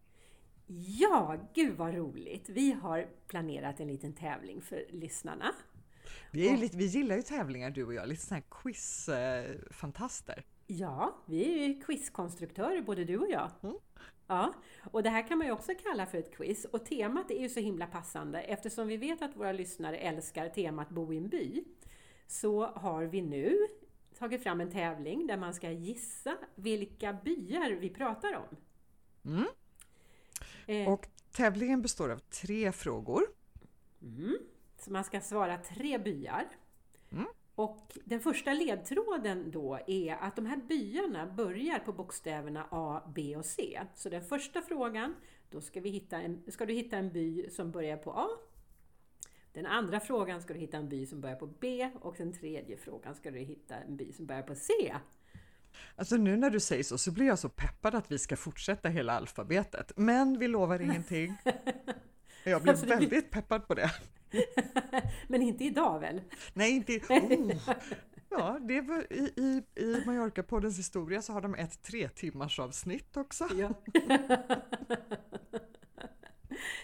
Ja, 0.73 1.37
gud 1.55 1.77
vad 1.77 1.95
roligt! 1.95 2.49
Vi 2.49 2.73
har 2.73 3.07
planerat 3.27 3.81
en 3.81 3.89
liten 3.89 4.13
tävling 4.13 4.63
för 4.63 4.85
lyssnarna. 4.91 5.53
Vi, 6.31 6.49
är 6.49 6.53
Och- 6.55 6.59
lite, 6.61 6.77
vi 6.77 6.87
gillar 6.87 7.17
ju 7.17 7.23
tävlingar 7.23 7.71
du 7.71 7.85
och 7.85 7.95
jag, 7.95 8.09
lite 8.09 8.23
sådana 8.27 8.43
här 8.43 8.51
quiz-fantaster. 8.63 10.43
Ja, 10.67 11.17
vi 11.27 11.63
är 11.63 11.67
ju 11.69 11.81
quizkonstruktörer 11.81 12.83
både 12.83 13.05
du 13.05 13.19
och 13.19 13.31
jag. 13.31 13.51
Mm. 13.63 13.77
Ja, 14.27 14.55
och 14.93 15.03
det 15.03 15.11
här 15.11 15.29
kan 15.29 15.39
man 15.39 15.47
ju 15.47 15.53
också 15.53 15.73
kalla 15.83 16.07
för 16.07 16.19
ett 16.19 16.35
quiz. 16.37 16.65
Och 16.65 16.87
temat 16.87 17.31
är 17.31 17.41
ju 17.41 17.49
så 17.49 17.61
himla 17.61 17.87
passande 17.87 18.41
eftersom 18.43 18.89
vi 18.89 18.97
vet 18.97 19.23
att 19.23 19.37
våra 19.37 19.53
lyssnare 19.53 19.97
älskar 19.97 20.49
temat 20.49 20.89
Bo 20.91 21.13
i 21.13 21.17
en 21.17 21.29
by. 21.29 21.65
Så 22.27 22.67
har 22.67 23.05
vi 23.05 23.23
nu 23.23 23.57
tagit 24.19 24.43
fram 24.43 24.61
en 24.61 24.71
tävling 24.71 25.27
där 25.27 25.37
man 25.37 25.55
ska 25.55 25.71
gissa 25.71 26.37
vilka 26.55 27.13
byar 27.13 27.71
vi 27.71 27.91
pratar 27.91 28.35
om. 28.37 28.57
Mm. 29.33 29.45
Eh, 30.67 30.93
Och 30.93 31.09
tävlingen 31.33 31.83
består 31.83 32.09
av 32.11 32.19
tre 32.19 32.73
frågor. 32.73 33.23
Mm. 34.03 34.37
Så 34.81 34.93
man 34.93 35.05
ska 35.05 35.21
svara 35.21 35.59
tre 35.59 35.99
byar. 35.99 36.49
Mm. 37.13 37.27
Och 37.55 37.99
den 38.05 38.21
första 38.21 38.53
ledtråden 38.53 39.51
då 39.51 39.79
är 39.87 40.15
att 40.15 40.37
de 40.37 40.47
här 40.47 40.57
byarna 40.57 41.27
börjar 41.27 41.79
på 41.79 41.93
bokstäverna 41.93 42.67
A, 42.71 43.03
B 43.15 43.37
och 43.37 43.45
C. 43.45 43.81
Så 43.95 44.09
den 44.09 44.23
första 44.23 44.63
frågan, 44.63 45.15
då 45.51 45.61
ska, 45.61 45.81
vi 45.81 45.91
hitta 45.91 46.21
en, 46.21 46.43
ska 46.49 46.67
du 46.67 46.73
hitta 46.75 46.97
en 46.97 47.13
by 47.13 47.51
som 47.51 47.71
börjar 47.71 47.97
på 47.97 48.13
A. 48.13 48.27
Den 49.53 49.67
andra 49.67 50.01
frågan 50.01 50.43
ska 50.43 50.55
du 50.55 50.61
hitta 50.61 50.77
en 50.77 50.89
by 50.89 51.07
som 51.07 51.21
börjar 51.21 51.37
på 51.37 51.47
B 51.47 51.91
och 52.01 52.15
den 52.19 52.33
tredje 52.33 52.77
frågan 52.77 53.15
ska 53.15 53.31
du 53.31 53.39
hitta 53.39 53.75
en 53.77 53.97
by 53.97 54.13
som 54.13 54.27
börjar 54.27 54.43
på 54.43 54.55
C. 54.55 54.73
Alltså 55.97 56.17
nu 56.17 56.37
när 56.37 56.51
du 56.51 56.61
säger 56.61 56.83
så, 56.83 56.99
så 56.99 57.13
blir 57.13 57.27
jag 57.27 57.39
så 57.39 57.49
peppad 57.49 57.95
att 57.95 58.13
vi 58.13 58.19
ska 58.19 58.37
fortsätta 58.37 58.89
hela 58.89 59.13
alfabetet. 59.13 59.93
Men 59.97 60.39
vi 60.39 60.49
lovar 60.49 60.81
ingenting. 60.81 61.37
Jag 62.45 62.63
blir 62.63 62.73
Alltså, 62.73 62.87
det 62.87 62.97
blir- 62.97 63.11
väldigt 63.11 63.31
peppad 63.31 63.67
på 63.69 63.75
det. 63.75 63.91
Men 65.29 65.43
inte 65.43 65.65
idag 65.65 66.01
väl? 66.01 66.21
Nej, 66.55 66.71
inte... 66.73 66.93
Oh. 66.93 67.53
Ja, 68.31 68.59
det 68.61 68.81
var, 68.81 69.13
i, 69.13 69.33
i, 69.37 69.63
i 69.83 70.03
Mallorca-poddens 70.07 70.79
historia 70.79 71.23
så 71.23 71.33
har 71.33 71.41
de 71.41 71.55
ett 71.55 71.83
tre 71.83 72.09
timmars 72.09 72.59
avsnitt 72.59 73.17
också. 73.17 73.49
Ja. 73.55 73.71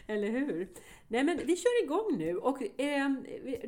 Eller 0.06 0.30
hur? 0.30 0.68
Nej 1.08 1.24
men 1.24 1.36
vi 1.36 1.56
kör 1.56 1.84
igång 1.84 2.18
nu 2.18 2.36
och 2.36 2.80
eh, 2.80 3.10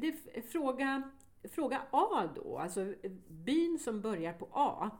det, 0.00 0.14
fråga, 0.52 1.10
fråga 1.44 1.82
A 1.90 2.28
då, 2.34 2.58
alltså 2.58 2.94
byn 3.28 3.78
som 3.78 4.00
börjar 4.00 4.32
på 4.32 4.48
A. 4.52 4.90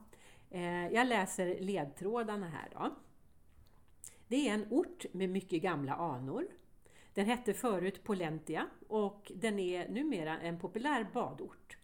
Eh, 0.51 0.89
jag 0.89 1.07
läser 1.07 1.61
ledtrådarna 1.61 2.49
här 2.49 2.69
då. 2.73 2.97
Det 4.29 4.49
är 4.49 4.55
en 4.55 4.67
ort 4.71 5.05
med 5.13 5.29
mycket 5.29 5.63
gamla 5.63 5.95
anor. 5.95 6.47
Den 7.19 7.27
hette 7.27 7.55
förut 7.55 8.05
Polentia 8.05 8.67
och 8.89 9.33
den 9.35 9.59
är 9.59 9.89
numera 9.89 10.41
en 10.41 10.59
populär 10.59 11.11
badort. 11.13 11.77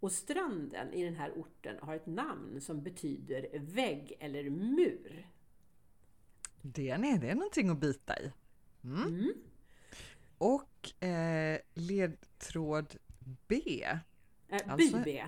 Och 0.00 0.12
stranden 0.12 0.92
i 0.92 1.04
den 1.04 1.16
här 1.16 1.32
orten 1.36 1.76
har 1.82 1.96
ett 1.96 2.06
namn 2.06 2.60
som 2.60 2.82
betyder 2.82 3.58
vägg 3.58 4.16
eller 4.20 4.50
mur. 4.50 5.28
Det 6.62 6.90
är, 6.90 7.18
det 7.18 7.30
är 7.30 7.34
någonting 7.34 7.68
att 7.68 7.78
bita 7.78 8.20
i. 8.20 8.32
Mm. 8.84 9.06
Mm. 9.06 9.32
Och 10.38 11.04
eh, 11.04 11.58
ledtråd 11.74 12.96
B. 13.46 13.84
Eh, 14.48 14.58
alltså, 14.66 14.96
by 14.96 15.04
B. 15.04 15.24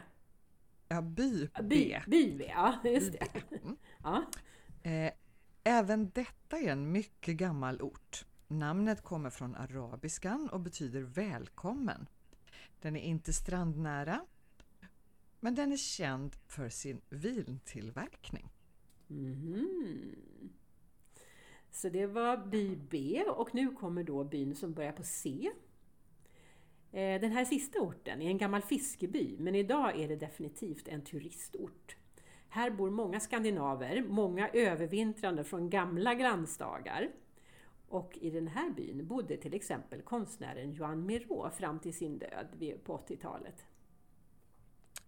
Ja, 0.89 1.03
by 1.03 1.49
B. 1.55 1.63
By, 1.63 1.97
by 2.07 2.39
B, 2.39 2.45
ja 2.49 2.81
just 2.85 3.13
det. 3.13 3.43
Mm. 3.63 3.77
Ja. 4.03 4.25
Eh, 4.83 5.13
även 5.65 6.11
detta 6.11 6.59
är 6.59 6.73
en 6.73 6.93
mycket 6.93 7.37
gammal 7.37 7.83
ort. 7.83 8.27
Namnet 8.51 9.03
kommer 9.03 9.31
från 9.31 9.55
arabiskan 9.55 10.49
och 10.53 10.61
betyder 10.61 11.01
välkommen. 11.01 12.07
Den 12.81 12.97
är 12.97 13.01
inte 13.01 13.33
strandnära, 13.33 14.21
men 15.41 15.55
den 15.55 15.73
är 15.73 15.77
känd 15.77 16.37
för 16.47 16.69
sin 16.69 17.01
vintillverkning. 17.09 18.49
Mm. 19.11 20.51
Så 21.71 21.89
det 21.89 22.07
var 22.07 22.37
by 22.37 22.77
B 22.77 23.25
och 23.29 23.55
nu 23.55 23.71
kommer 23.71 24.03
då 24.03 24.25
byn 24.25 24.55
som 24.55 24.73
börjar 24.73 24.93
på 24.93 25.03
C. 25.03 25.51
Eh, 26.93 27.21
den 27.21 27.33
här 27.33 27.45
sista 27.45 27.81
orten 27.81 28.23
är 28.23 28.27
en 28.27 28.39
gammal 28.39 28.63
fiskeby, 28.63 29.37
men 29.39 29.55
idag 29.55 30.01
är 30.01 30.09
det 30.09 30.17
definitivt 30.17 30.89
en 30.89 31.05
turistort. 31.05 31.97
Här 32.49 32.71
bor 32.71 32.91
många 32.91 33.21
skandinaver, 33.21 34.05
många 34.09 34.49
övervintrande 34.49 35.45
från 35.45 35.71
gamla 35.71 36.15
glansdagar. 36.15 37.11
Och 37.91 38.19
i 38.21 38.31
den 38.31 38.49
här 38.49 38.71
byn 38.71 39.07
bodde 39.07 39.37
till 39.37 39.55
exempel 39.55 40.03
konstnären 40.03 40.73
Joan 40.73 41.07
Miró 41.07 41.51
fram 41.51 41.79
till 41.79 41.95
sin 41.95 42.19
död 42.19 42.47
på 42.85 42.99
80-talet. 42.99 43.65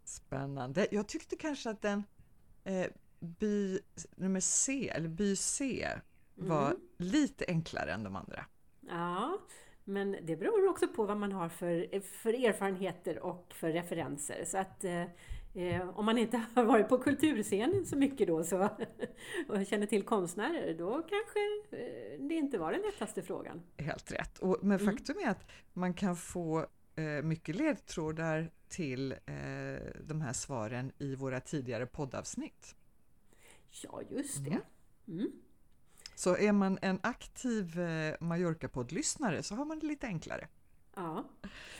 Spännande. 0.05 0.87
Jag 0.91 1.09
tyckte 1.09 1.37
kanske 1.37 1.71
att 1.71 1.83
den 1.83 2.05
eh, 2.65 2.87
by 3.21 3.79
nummer 4.17 4.41
C, 4.41 4.89
eller 4.89 5.09
by 5.09 5.37
C, 5.37 5.89
var 6.35 6.67
mm. 6.67 6.81
lite 6.97 7.45
enklare 7.49 7.93
än 7.93 8.03
de 8.03 8.17
andra. 8.17 8.45
Ja, 8.81 9.39
men 9.85 10.17
det 10.23 10.37
beror 10.37 10.69
också 10.69 10.89
på 10.89 11.07
vad 11.07 11.17
man 11.17 11.33
har 11.33 11.49
för, 11.49 12.01
för 12.01 12.45
erfarenheter 12.45 13.19
och 13.19 13.55
för 13.55 13.73
referenser. 13.73 14.45
Så 14.45 14.59
att 14.59 14.85
eh, 14.85 15.05
eh 15.55 15.99
om 15.99 16.05
man 16.05 16.19
inte 16.19 16.43
har 16.55 16.65
varit 16.65 16.89
på 16.89 16.99
kulturscenen 16.99 17.87
så 17.87 17.97
mycket 17.97 18.27
då 18.27 18.45
så, 18.45 18.59
och 19.49 19.67
känner 19.67 19.87
till 19.87 20.03
konstnärer, 20.03 20.75
då 20.79 20.93
kanske 20.93 21.39
eh, 21.71 22.21
det 22.29 22.35
inte 22.35 22.59
var 22.59 22.73
den 22.73 22.83
lättaste 22.83 23.23
frågan. 23.23 23.63
Helt 23.77 24.13
rätt. 24.13 24.39
Och, 24.39 24.59
men 24.63 24.81
mm. 24.81 24.95
faktum 24.95 25.19
är 25.19 25.29
att 25.29 25.47
man 25.73 25.95
kan 25.95 26.17
få 26.17 26.67
eh, 26.97 27.23
mycket 27.23 27.57
ledtrådar 27.57 28.51
till 28.69 29.13
eh, 29.13 29.19
de 30.05 30.21
här 30.21 30.33
svaren 30.33 30.93
i 30.99 31.15
våra 31.15 31.41
tidigare 31.41 31.87
poddavsnitt. 31.87 32.77
Ja, 33.83 34.03
just 34.11 34.45
det. 34.45 34.51
Mm. 34.51 34.63
Mm. 35.09 35.33
Så 36.15 36.37
är 36.37 36.53
man 36.53 36.79
en 36.83 36.99
aktiv 37.03 37.81
eh, 37.81 38.15
Mallorca-poddlyssnare 38.21 39.43
så 39.43 39.55
har 39.55 39.65
man 39.65 39.79
det 39.79 39.87
lite 39.87 40.07
enklare. 40.07 40.49
Ja. 40.95 41.25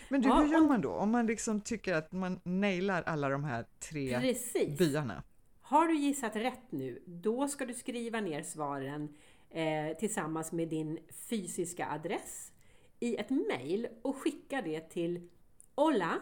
Men 0.09 0.21
du, 0.23 0.29
ja, 0.29 0.35
hur 0.35 0.53
gör 0.53 0.69
man 0.69 0.81
då? 0.81 0.91
Om 0.91 1.11
man 1.11 1.27
liksom 1.27 1.61
tycker 1.61 1.95
att 1.95 2.13
man 2.13 2.41
nailar 2.45 3.03
alla 3.03 3.29
de 3.29 3.45
här 3.45 3.65
tre 3.79 4.21
Precis. 4.21 4.79
byarna? 4.79 5.23
Har 5.61 5.87
du 5.87 5.97
gissat 5.97 6.37
rätt 6.37 6.73
nu, 6.73 7.03
då 7.07 7.49
ska 7.49 7.67
du 7.67 7.75
skriva 7.75 8.21
ner 8.21 8.43
svaren 8.43 9.15
eh, 9.51 9.97
tillsammans 9.99 10.53
med 10.53 10.69
din 10.69 10.99
fysiska 11.29 11.89
adress 11.91 12.53
i 13.01 13.17
ett 13.17 13.31
mejl 13.31 13.89
och 14.03 14.17
skicka 14.17 14.63
det 14.63 14.81
till 14.81 15.29
Hola 15.75 16.19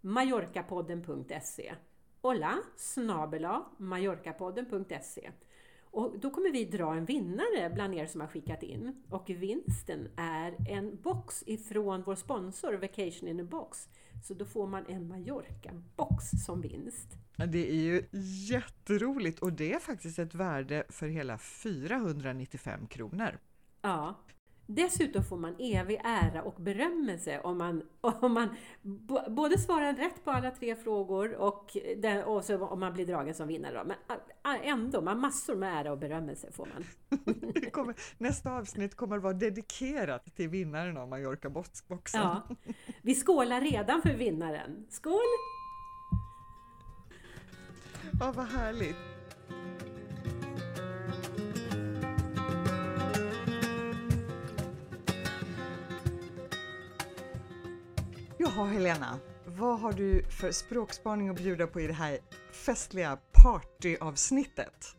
mallorcapodden.se 0.00 1.74
Hola 2.22 2.58
snabela 2.76 3.64
mallorcapodden.se 3.76 5.30
och 5.94 6.18
då 6.18 6.30
kommer 6.30 6.50
vi 6.50 6.64
dra 6.64 6.94
en 6.94 7.04
vinnare 7.04 7.70
bland 7.74 7.94
er 7.94 8.06
som 8.06 8.20
har 8.20 8.28
skickat 8.28 8.62
in. 8.62 9.02
Och 9.10 9.30
vinsten 9.30 10.08
är 10.16 10.70
en 10.70 10.96
box 11.02 11.44
ifrån 11.46 12.02
vår 12.06 12.14
sponsor 12.14 12.72
Vacation 12.72 13.28
in 13.28 13.40
a 13.40 13.44
box. 13.44 13.88
Så 14.24 14.34
då 14.34 14.44
får 14.44 14.66
man 14.66 14.86
en 14.88 15.08
Mallorca-box 15.08 16.44
som 16.44 16.60
vinst. 16.60 17.08
Det 17.36 17.70
är 17.70 17.82
ju 17.82 18.02
jätteroligt 18.50 19.38
och 19.38 19.52
det 19.52 19.72
är 19.72 19.78
faktiskt 19.78 20.18
ett 20.18 20.34
värde 20.34 20.84
för 20.88 21.08
hela 21.08 21.38
495 21.38 22.86
kronor. 22.86 23.38
Ja, 23.82 24.14
Dessutom 24.66 25.24
får 25.24 25.36
man 25.36 25.56
evig 25.58 26.00
ära 26.04 26.42
och 26.42 26.54
berömmelse 26.54 27.40
om 27.40 27.58
man, 27.58 27.82
om 28.00 28.32
man 28.34 28.56
både 29.28 29.58
svarar 29.58 29.94
rätt 29.94 30.24
på 30.24 30.30
alla 30.30 30.50
tre 30.50 30.76
frågor 30.76 31.34
och, 31.34 31.76
den, 31.96 32.24
och 32.24 32.44
så 32.44 32.66
om 32.66 32.80
man 32.80 32.92
blir 32.92 33.06
dragen 33.06 33.34
som 33.34 33.48
vinnare. 33.48 33.84
Men 33.84 33.96
ändå, 34.62 35.00
man 35.00 35.20
massor 35.20 35.56
med 35.56 35.80
ära 35.80 35.92
och 35.92 35.98
berömmelse 35.98 36.52
får 36.52 36.68
man. 36.74 36.84
kommer, 37.70 37.94
nästa 38.18 38.52
avsnitt 38.52 38.94
kommer 38.94 39.18
vara 39.18 39.32
dedikerat 39.32 40.36
till 40.36 40.48
vinnaren 40.48 40.96
av 40.96 41.08
Mallorca-boxen. 41.08 42.20
Ja. 42.20 42.48
Vi 43.02 43.14
skålar 43.14 43.60
redan 43.60 44.02
för 44.02 44.14
vinnaren. 44.14 44.86
Skål! 44.90 45.20
Ja, 48.20 48.32
vad 48.36 48.46
härligt. 48.46 49.13
Jaha 58.38 58.64
Helena, 58.64 59.18
vad 59.46 59.80
har 59.80 59.92
du 59.92 60.24
för 60.30 60.52
språkspaning 60.52 61.28
att 61.28 61.36
bjuda 61.36 61.66
på 61.66 61.80
i 61.80 61.86
det 61.86 61.92
här 61.92 62.18
festliga 62.52 63.18
partyavsnittet? 63.32 64.96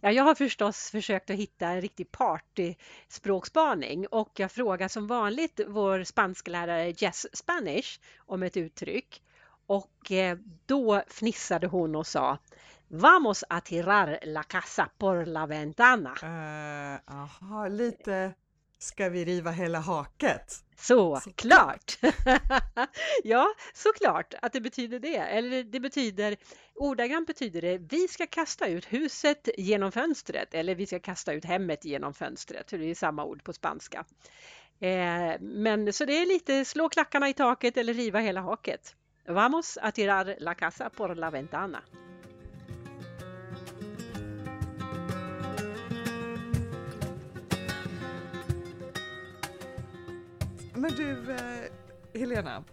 Ja, 0.00 0.10
jag 0.10 0.24
har 0.24 0.34
förstås 0.34 0.90
försökt 0.90 1.30
att 1.30 1.36
hitta 1.36 1.68
en 1.68 1.80
riktig 1.80 2.12
party-språkspaning 2.12 4.06
och 4.06 4.30
jag 4.36 4.52
frågar 4.52 4.88
som 4.88 5.06
vanligt 5.06 5.60
vår 5.68 6.04
spansklärare 6.04 6.94
Jess 6.98 7.36
Spanish 7.36 8.00
om 8.18 8.42
ett 8.42 8.56
uttryck 8.56 9.22
och 9.66 10.12
eh, 10.12 10.38
då 10.66 11.02
fnissade 11.08 11.66
hon 11.66 11.96
och 11.96 12.06
sa 12.06 12.38
Vamos 12.88 13.44
a 13.48 13.60
tirar 13.60 14.18
la 14.22 14.42
casa 14.42 14.88
por 14.98 15.26
la 15.26 15.46
ventana. 15.46 16.14
Jaha, 17.06 17.66
uh, 17.66 17.70
lite 17.70 18.34
Ska 18.78 19.08
vi 19.08 19.24
riva 19.24 19.50
hela 19.50 19.78
haket? 19.78 20.64
Såklart! 21.20 21.98
ja, 23.24 23.54
såklart 23.74 24.34
att 24.42 24.52
det 24.52 24.60
betyder 24.60 24.98
det. 24.98 25.16
Eller 25.16 25.64
det 25.64 25.80
betyder, 25.80 26.36
ordagrant 26.74 27.26
betyder 27.26 27.60
det, 27.60 27.78
vi 27.78 28.08
ska 28.08 28.26
kasta 28.26 28.66
ut 28.66 28.92
huset 28.92 29.48
genom 29.56 29.92
fönstret 29.92 30.54
eller 30.54 30.74
vi 30.74 30.86
ska 30.86 31.00
kasta 31.00 31.32
ut 31.32 31.44
hemmet 31.44 31.84
genom 31.84 32.14
fönstret. 32.14 32.68
Det 32.68 32.90
är 32.90 32.94
samma 32.94 33.24
ord 33.24 33.44
på 33.44 33.52
spanska. 33.52 34.04
Eh, 34.80 35.40
men 35.40 35.92
så 35.92 36.04
det 36.04 36.12
är 36.12 36.26
lite 36.26 36.64
slå 36.64 36.88
klackarna 36.88 37.28
i 37.28 37.34
taket 37.34 37.76
eller 37.76 37.94
riva 37.94 38.18
hela 38.18 38.40
haket. 38.40 38.96
Vamos 39.26 39.78
a 39.82 39.90
tirar 39.90 40.36
la 40.38 40.54
casa 40.54 40.90
por 40.90 41.14
la 41.14 41.30
ventana. 41.30 41.82
Men 50.80 50.90
du, 50.90 51.32
eh, 51.32 52.20
Helena. 52.20 52.64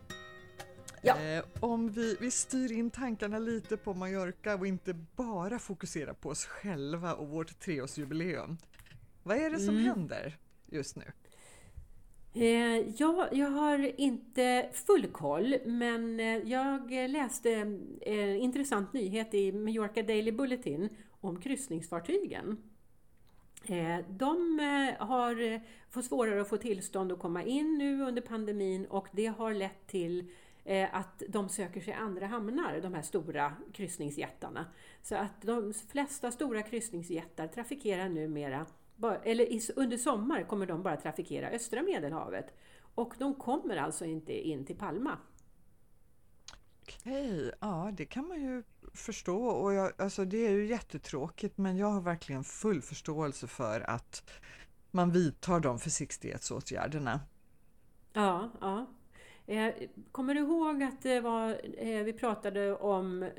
Ja. 1.01 1.21
Eh, 1.21 1.43
om 1.59 1.89
vi, 1.89 2.17
vi 2.19 2.31
styr 2.31 2.71
in 2.71 2.89
tankarna 2.89 3.39
lite 3.39 3.77
på 3.77 3.93
Mallorca 3.93 4.55
och 4.55 4.67
inte 4.67 4.93
bara 4.93 5.59
fokuserar 5.59 6.13
på 6.13 6.29
oss 6.29 6.45
själva 6.45 7.13
och 7.13 7.27
vårt 7.27 7.59
treårsjubileum. 7.59 8.57
Vad 9.23 9.37
är 9.37 9.49
det 9.49 9.59
som 9.59 9.77
mm. 9.77 9.85
händer 9.85 10.37
just 10.65 10.95
nu? 10.95 11.03
Eh, 12.33 12.93
ja, 12.97 13.29
jag 13.31 13.49
har 13.49 13.99
inte 13.99 14.69
full 14.73 15.07
koll, 15.07 15.55
men 15.65 16.19
jag 16.49 16.91
läste 16.91 17.53
en 17.53 18.01
intressant 18.39 18.93
nyhet 18.93 19.33
i 19.33 19.51
Mallorca 19.51 20.03
Daily 20.03 20.31
Bulletin 20.31 20.89
om 21.21 21.41
kryssningsfartygen. 21.41 22.57
Eh, 23.69 23.99
de 24.09 24.59
eh, 24.59 25.07
har 25.07 25.53
eh, 25.53 25.59
fått 25.89 26.05
svårare 26.05 26.41
att 26.41 26.49
få 26.49 26.57
tillstånd 26.57 27.11
att 27.11 27.19
komma 27.19 27.43
in 27.43 27.77
nu 27.77 28.01
under 28.01 28.21
pandemin 28.21 28.85
och 28.85 29.07
det 29.11 29.25
har 29.25 29.53
lett 29.53 29.87
till 29.87 30.31
att 30.91 31.23
de 31.27 31.49
söker 31.49 31.81
sig 31.81 31.93
andra 31.93 32.27
hamnar, 32.27 32.79
de 32.81 32.93
här 32.93 33.01
stora 33.01 33.53
kryssningsjättarna. 33.73 34.65
Så 35.01 35.15
att 35.15 35.41
de 35.41 35.73
flesta 35.73 36.31
stora 36.31 36.61
kryssningsjättar 36.61 37.47
trafikerar 37.47 38.09
numera, 38.09 38.65
eller 39.23 39.47
under 39.75 39.97
sommar 39.97 40.43
kommer 40.43 40.65
de 40.65 40.83
bara 40.83 40.97
trafikera 40.97 41.49
östra 41.49 41.81
medelhavet. 41.83 42.53
Och 42.95 43.13
de 43.17 43.33
kommer 43.33 43.77
alltså 43.77 44.05
inte 44.05 44.47
in 44.47 44.65
till 44.65 44.75
Palma. 44.75 45.17
Okej, 46.87 47.51
ja 47.59 47.91
det 47.97 48.05
kan 48.05 48.27
man 48.27 48.41
ju 48.41 48.63
förstå 48.93 49.47
och 49.47 49.73
jag, 49.73 50.01
alltså 50.01 50.25
det 50.25 50.47
är 50.47 50.51
ju 50.51 50.67
jättetråkigt 50.67 51.57
men 51.57 51.77
jag 51.77 51.87
har 51.87 52.01
verkligen 52.01 52.43
full 52.43 52.81
förståelse 52.81 53.47
för 53.47 53.81
att 53.81 54.29
man 54.91 55.11
vidtar 55.11 55.59
de 55.59 55.79
försiktighetsåtgärderna. 55.79 57.19
Ja, 58.13 58.51
ja. 58.61 58.85
Eh, 59.49 59.73
kommer 60.11 60.33
du 60.33 60.39
ihåg 60.39 60.83
att 60.83 61.23
var, 61.23 61.49
eh, 61.77 62.03
vi 62.03 62.13
pratade 62.13 62.75
om 62.75 63.29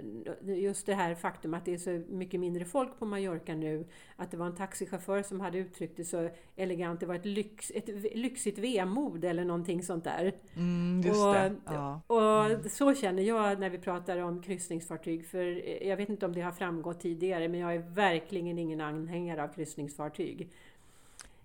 just 0.42 0.86
det 0.86 0.94
här 0.94 1.14
faktum 1.14 1.54
att 1.54 1.64
det 1.64 1.74
är 1.74 1.78
så 1.78 2.02
mycket 2.08 2.40
mindre 2.40 2.64
folk 2.64 2.98
på 2.98 3.06
Mallorca 3.06 3.54
nu. 3.54 3.86
Att 4.16 4.30
det 4.30 4.36
var 4.36 4.46
en 4.46 4.54
taxichaufför 4.54 5.22
som 5.22 5.40
hade 5.40 5.58
uttryckt 5.58 5.96
det 5.96 6.04
så 6.04 6.30
elegant. 6.56 7.00
Det 7.00 7.06
var 7.06 7.14
ett, 7.14 7.26
lyx, 7.26 7.72
ett 7.74 8.16
lyxigt 8.16 8.58
vemod 8.58 9.24
eller 9.24 9.44
någonting 9.44 9.82
sånt 9.82 10.04
där. 10.04 10.32
Mm, 10.56 11.02
just 11.06 11.24
och, 11.24 11.34
det. 11.34 11.54
Ja. 11.64 12.00
och 12.06 12.44
mm. 12.44 12.68
så 12.68 12.94
känner 12.94 13.22
jag 13.22 13.60
när 13.60 13.70
vi 13.70 13.78
pratar 13.78 14.18
om 14.18 14.42
kryssningsfartyg. 14.42 15.26
För 15.26 15.68
jag 15.86 15.96
vet 15.96 16.08
inte 16.08 16.26
om 16.26 16.32
det 16.32 16.40
har 16.40 16.52
framgått 16.52 17.00
tidigare 17.00 17.48
men 17.48 17.60
jag 17.60 17.74
är 17.74 17.94
verkligen 17.94 18.58
ingen 18.58 18.80
anhängare 18.80 19.42
av 19.42 19.48
kryssningsfartyg. 19.48 20.52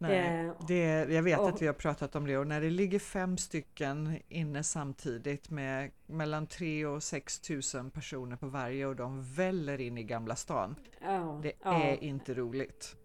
Nej, 0.09 0.45
eh, 0.45 0.53
det, 0.67 1.13
jag 1.13 1.23
vet 1.23 1.39
att 1.39 1.61
vi 1.61 1.67
har 1.67 1.73
pratat 1.73 2.15
om 2.15 2.27
det 2.27 2.37
och 2.37 2.47
när 2.47 2.61
det 2.61 2.69
ligger 2.69 2.99
fem 2.99 3.37
stycken 3.37 4.19
inne 4.27 4.63
samtidigt 4.63 5.49
med 5.49 5.91
mellan 6.05 6.47
3 6.47 6.85
och 6.85 7.03
6 7.03 7.39
tusen 7.39 7.91
personer 7.91 8.35
på 8.35 8.47
varje 8.47 8.85
och 8.85 8.95
de 8.95 9.33
väller 9.33 9.81
in 9.81 9.97
i 9.97 10.03
Gamla 10.03 10.35
stan. 10.35 10.75
Ja, 11.01 11.39
det 11.43 11.53
ja. 11.63 11.83
är 11.83 12.03
inte 12.03 12.33
roligt. 12.33 12.95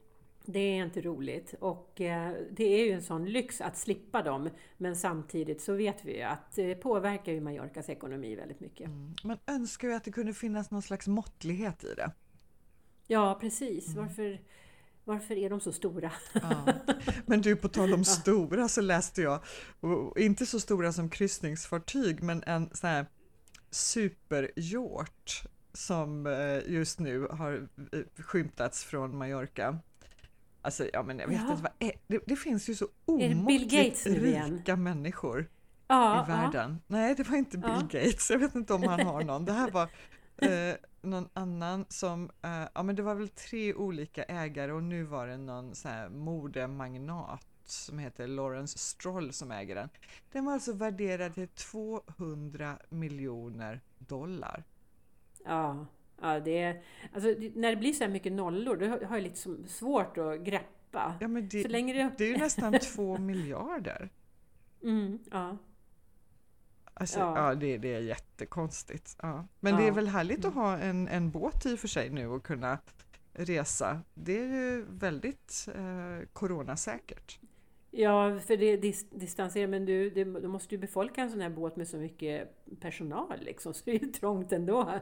Det 0.44 0.58
är 0.58 0.84
inte 0.84 1.00
roligt 1.00 1.54
och 1.60 2.00
eh, 2.00 2.32
det 2.50 2.64
är 2.64 2.86
ju 2.86 2.92
en 2.92 3.02
sån 3.02 3.24
lyx 3.26 3.60
att 3.60 3.76
slippa 3.76 4.22
dem. 4.22 4.50
Men 4.76 4.96
samtidigt 4.96 5.60
så 5.60 5.74
vet 5.74 6.04
vi 6.04 6.16
ju 6.16 6.22
att 6.22 6.54
det 6.54 6.74
påverkar 6.74 7.32
ju 7.32 7.40
Mallorcas 7.40 7.88
ekonomi 7.88 8.36
väldigt 8.36 8.60
mycket. 8.60 8.86
Mm. 8.86 9.14
Man 9.24 9.38
önskar 9.46 9.88
ju 9.88 9.94
att 9.94 10.04
det 10.04 10.12
kunde 10.12 10.34
finnas 10.34 10.70
någon 10.70 10.82
slags 10.82 11.06
måttlighet 11.06 11.84
i 11.84 11.94
det. 11.94 12.12
Ja, 13.06 13.38
precis. 13.40 13.88
Mm. 13.88 14.06
Varför 14.06 14.40
varför 15.08 15.34
är 15.34 15.50
de 15.50 15.60
så 15.60 15.72
stora? 15.72 16.12
Ja. 16.32 16.66
Men 17.26 17.40
du, 17.40 17.56
på 17.56 17.68
tal 17.68 17.94
om 17.94 18.04
stora 18.04 18.68
så 18.68 18.80
läste 18.80 19.22
jag, 19.22 19.40
inte 20.16 20.46
så 20.46 20.60
stora 20.60 20.92
som 20.92 21.10
kryssningsfartyg, 21.10 22.22
men 22.22 22.42
en 22.46 22.70
sån 22.72 22.90
här 22.90 23.06
superhjort 23.70 25.42
som 25.72 26.26
eh, 26.26 26.72
just 26.72 26.98
nu 26.98 27.26
har 27.30 27.68
eh, 27.92 28.22
skymtats 28.24 28.84
från 28.84 29.18
Mallorca. 29.18 29.78
Alltså, 30.62 30.88
ja 30.92 31.02
men 31.02 31.18
jag 31.18 31.28
vet 31.28 31.40
ja. 31.40 31.50
inte, 31.50 31.62
vad 31.62 31.92
det, 32.06 32.20
det 32.26 32.36
finns 32.36 32.68
ju 32.68 32.74
så 32.74 32.88
omåttligt 33.04 34.06
rika 34.06 34.76
människor 34.76 35.50
ja, 35.86 36.24
i 36.24 36.30
världen. 36.30 36.70
Ja. 36.70 36.96
Nej, 36.96 37.14
det 37.14 37.28
var 37.28 37.36
inte 37.36 37.58
Bill 37.58 37.82
Gates, 37.82 38.30
jag 38.30 38.38
vet 38.38 38.54
inte 38.54 38.74
om 38.74 38.82
han 38.82 39.00
har 39.00 39.22
någon. 39.24 39.44
Det 39.44 39.52
här 39.52 39.70
var 39.70 39.88
eh, 40.42 40.76
någon 41.02 41.28
annan 41.32 41.86
som, 41.88 42.30
eh, 42.42 42.64
ja 42.74 42.82
men 42.82 42.96
det 42.96 43.02
var 43.02 43.14
väl 43.14 43.28
tre 43.28 43.74
olika 43.74 44.24
ägare 44.24 44.72
och 44.72 44.82
nu 44.82 45.04
var 45.04 45.26
det 45.26 45.36
någon 45.36 45.74
så 45.74 45.88
här 45.88 46.08
modemagnat 46.08 47.46
som 47.64 47.98
heter 47.98 48.26
Lawrence 48.26 48.78
Stroll 48.78 49.32
som 49.32 49.50
äger 49.50 49.74
den. 49.74 49.88
Den 50.32 50.44
var 50.44 50.52
alltså 50.52 50.72
värderad 50.72 51.34
till 51.34 51.48
200 51.48 52.78
miljoner 52.88 53.80
dollar. 53.98 54.64
Ja, 55.44 55.86
ja 56.20 56.40
det 56.40 56.58
är, 56.58 56.82
alltså 57.12 57.28
när 57.54 57.70
det 57.70 57.76
blir 57.76 57.92
så 57.92 58.04
här 58.04 58.10
mycket 58.10 58.32
nollor 58.32 58.76
då 58.76 58.86
har 59.06 59.16
jag 59.16 59.22
lite 59.22 59.68
svårt 59.68 60.18
att 60.18 60.40
greppa. 60.40 61.16
Ja, 61.20 61.28
men 61.28 61.48
det, 61.48 61.62
så 61.62 61.68
länge 61.68 61.92
det... 61.92 62.10
det 62.18 62.24
är 62.24 62.28
ju 62.28 62.36
nästan 62.36 62.78
två 62.78 63.18
miljarder. 63.18 64.08
Mm, 64.82 65.18
ja. 65.30 65.56
Alltså, 67.00 67.18
ja. 67.18 67.48
ja, 67.48 67.54
det, 67.54 67.78
det 67.78 67.94
är 67.94 68.00
jättekonstigt. 68.00 69.16
Ja. 69.22 69.46
Men 69.60 69.72
ja. 69.72 69.80
det 69.80 69.86
är 69.86 69.92
väl 69.92 70.08
härligt 70.08 70.44
att 70.44 70.54
ha 70.54 70.78
en, 70.78 71.08
en 71.08 71.30
båt 71.30 71.66
i 71.66 71.74
och 71.74 71.78
för 71.78 71.88
sig 71.88 72.10
nu 72.10 72.26
och 72.26 72.44
kunna 72.44 72.78
resa. 73.32 74.00
Det 74.14 74.38
är 74.38 74.46
ju 74.46 74.86
väldigt 74.88 75.68
eh, 75.74 76.28
coronasäkert. 76.32 77.38
Ja, 78.00 78.38
för 78.46 78.56
det 78.56 78.76
dis 78.76 79.10
distanserar, 79.10 79.66
men 79.66 79.84
du, 79.84 80.10
det, 80.10 80.24
du 80.24 80.48
måste 80.48 80.74
ju 80.74 80.80
befolka 80.80 81.20
en 81.20 81.30
sån 81.30 81.40
här 81.40 81.50
båt 81.50 81.76
med 81.76 81.88
så 81.88 81.96
mycket 81.96 82.64
personal 82.80 83.40
liksom, 83.40 83.74
så 83.74 83.82
det 83.84 83.90
är 83.90 84.00
ju 84.00 84.06
trångt 84.06 84.52
ändå. 84.52 84.92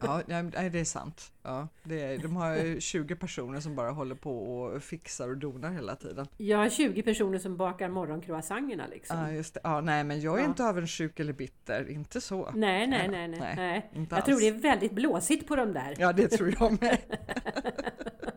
Ja, 0.00 0.22
nej, 0.26 0.70
det 0.70 0.80
är 0.80 0.84
sant. 0.84 1.32
Ja, 1.42 1.68
det 1.84 2.02
är, 2.02 2.18
de 2.18 2.36
har 2.36 2.80
20 2.80 3.16
personer 3.16 3.60
som 3.60 3.76
bara 3.76 3.90
håller 3.90 4.14
på 4.14 4.52
och 4.52 4.82
fixar 4.82 5.28
och 5.28 5.36
donar 5.36 5.70
hela 5.70 5.96
tiden. 5.96 6.26
Ja, 6.36 6.70
20 6.70 7.02
personer 7.02 7.38
som 7.38 7.56
bakar 7.56 7.88
morgoncroissangerna 7.88 8.86
liksom. 8.86 9.18
Ja, 9.18 9.32
just 9.32 9.54
det. 9.54 9.60
Ja, 9.64 9.80
nej, 9.80 10.04
men 10.04 10.20
jag 10.20 10.38
är 10.38 10.42
ja. 10.42 10.48
inte 10.48 10.64
avundsjuk 10.64 11.20
eller 11.20 11.32
bitter, 11.32 11.90
inte 11.90 12.20
så. 12.20 12.50
Nej, 12.54 12.86
nej, 12.86 13.08
nej, 13.08 13.28
nej. 13.28 13.40
nej, 13.40 13.56
nej. 13.56 13.90
Jag 13.94 14.14
alls. 14.14 14.24
tror 14.24 14.40
det 14.40 14.48
är 14.48 14.52
väldigt 14.52 14.92
blåsigt 14.92 15.46
på 15.48 15.56
de 15.56 15.72
där. 15.72 15.94
Ja, 15.98 16.12
det 16.12 16.28
tror 16.28 16.54
jag 16.60 16.82
med. 16.82 16.98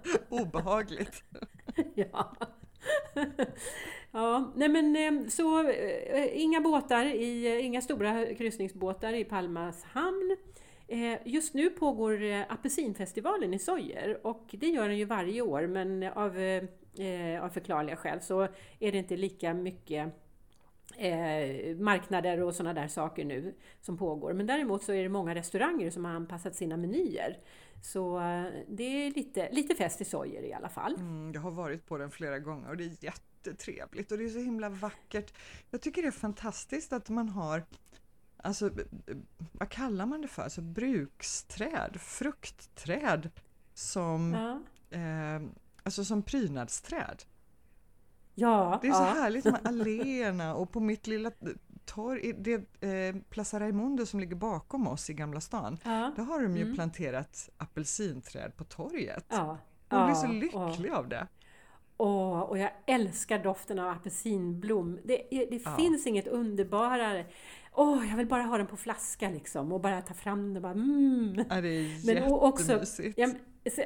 Obehagligt. 0.30 1.24
Ja. 1.96 2.36
ja, 4.12 4.52
nej 4.56 4.70
men 4.70 4.96
eh, 4.96 5.28
så 5.28 5.70
eh, 5.70 6.42
inga 6.42 6.62
båtar, 6.62 7.06
i, 7.06 7.48
eh, 7.48 7.66
inga 7.66 7.82
stora 7.82 8.26
kryssningsbåtar 8.36 9.14
i 9.14 9.24
Palmas 9.24 9.84
hamn. 9.84 10.38
Just 11.24 11.54
nu 11.54 11.70
pågår 11.70 12.22
apelsinfestivalen 12.50 13.54
i 13.54 13.60
Sojer 13.60 14.28
och 14.28 14.46
det 14.52 14.68
gör 14.68 14.88
den 14.88 14.98
ju 14.98 15.06
varje 15.06 15.42
år 15.42 15.68
men 15.68 16.04
av, 16.04 16.38
av 17.42 17.50
förklarliga 17.50 17.96
skäl 17.96 18.22
så 18.22 18.42
är 18.80 18.92
det 18.92 18.98
inte 18.98 19.18
lika 19.18 19.54
mycket 19.54 20.14
Eh, 20.98 21.76
marknader 21.78 22.42
och 22.42 22.56
sådana 22.56 22.82
där 22.82 22.88
saker 22.88 23.26
nu 23.26 23.56
som 23.82 23.98
pågår. 23.98 24.34
Men 24.34 24.48
däremot 24.48 24.84
så 24.84 24.94
är 24.94 25.04
det 25.04 25.10
många 25.10 25.36
restauranger 25.36 25.90
som 25.90 26.06
har 26.06 26.12
anpassat 26.12 26.56
sina 26.56 26.78
menyer. 26.78 27.38
Så 27.82 28.20
eh, 28.20 28.46
det 28.68 28.84
är 28.84 29.12
lite, 29.12 29.52
lite 29.52 29.76
fest 29.76 30.02
i 30.02 30.06
Sojer 30.06 30.44
i 30.44 30.54
alla 30.54 30.70
fall. 30.70 30.96
Mm, 30.96 31.32
jag 31.34 31.42
har 31.42 31.52
varit 31.52 31.86
på 31.86 31.98
den 31.98 32.12
flera 32.12 32.40
gånger 32.40 32.70
och 32.70 32.78
det 32.78 32.84
är 32.84 33.04
jättetrevligt 33.04 34.12
och 34.12 34.18
det 34.18 34.26
är 34.26 34.30
så 34.30 34.40
himla 34.40 34.70
vackert. 34.70 35.34
Jag 35.70 35.82
tycker 35.82 36.02
det 36.02 36.08
är 36.08 36.12
fantastiskt 36.12 36.94
att 36.94 37.10
man 37.10 37.30
har 37.30 37.64
Alltså, 38.46 38.72
vad 39.52 39.70
kallar 39.70 40.06
man 40.06 40.22
det 40.22 40.28
för? 40.28 40.44
Alltså 40.44 40.62
bruksträd, 40.62 41.98
fruktträd 42.02 43.30
som, 43.74 44.34
ja. 44.34 44.98
eh, 44.98 45.42
alltså 45.84 46.06
som 46.06 46.24
prydnadsträd. 46.24 47.24
Ja, 48.36 48.80
det 48.82 48.88
är 48.88 48.92
så 48.92 49.04
härligt 49.04 49.46
med 49.46 49.60
alléerna 49.68 50.56
och 50.56 50.72
på 50.72 50.80
mitt 50.80 51.08
lilla 51.08 51.32
torg, 51.86 52.34
det 52.34 52.54
eh, 52.90 53.16
Plaza 53.30 53.60
Raimundo 53.60 54.06
som 54.06 54.20
ligger 54.20 54.36
bakom 54.36 54.88
oss 54.88 55.10
i 55.10 55.14
Gamla 55.14 55.42
stan, 55.42 55.78
ja. 55.84 56.12
där 56.16 56.24
har 56.24 56.42
de 56.42 56.58
ju 56.58 56.64
mm. 56.64 56.76
planterat 56.76 57.50
apelsinträd 57.58 58.58
på 58.58 58.64
torget. 58.64 59.26
Ja. 59.30 59.58
Man 59.90 60.06
blir 60.06 60.16
så 60.16 60.28
lycklig 60.28 60.92
av 60.92 61.10
det. 61.10 61.28
Åh, 61.98 62.40
och 62.40 62.58
jag 62.58 62.72
älskar 62.88 63.40
doften 63.40 63.80
av 63.80 63.90
apelsinblom. 63.90 65.00
Det, 65.04 65.48
det 65.52 65.60
finns 65.78 66.08
inget 66.08 66.28
underbarare. 66.28 67.26
Åh, 67.76 68.10
jag 68.10 68.18
vill 68.18 68.28
bara 68.28 68.44
ha 68.44 68.58
den 68.58 68.68
på 68.68 68.78
flaska 68.78 69.30
liksom 69.30 69.72
och 69.72 69.82
bara 69.82 70.02
ta 70.02 70.14
fram 70.14 70.48
den 70.48 70.56
och 70.56 70.62
bara 70.62 70.74
mm. 70.74 71.46
Ja, 71.50 71.62
det 71.62 71.70
är 71.70 72.06
Men 72.06 72.16
jättemysigt. 72.58 73.18
Ja, 73.18 73.30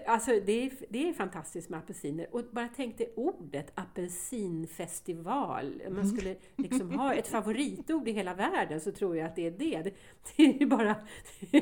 Alltså 0.07 0.31
det 0.31 0.65
är, 0.65 0.71
det 0.89 1.09
är 1.09 1.13
fantastiskt 1.13 1.69
med 1.69 1.79
apelsiner. 1.79 2.35
Och 2.35 2.43
bara 2.51 2.69
tänk 2.75 2.97
dig 2.97 3.13
ordet 3.15 3.71
apelsinfestival. 3.75 5.81
Om 5.87 5.95
man 5.95 6.07
skulle 6.07 6.35
liksom 6.55 6.99
ha 6.99 7.13
ett 7.13 7.27
favoritord 7.27 8.07
i 8.07 8.11
hela 8.11 8.33
världen 8.33 8.81
så 8.81 8.91
tror 8.91 9.17
jag 9.17 9.27
att 9.27 9.35
det 9.35 9.47
är 9.47 9.51
det. 9.51 9.81
Det, 9.81 9.93
det 10.35 10.63
är 10.63 10.65
bara... 10.65 10.95
Det, 11.51 11.59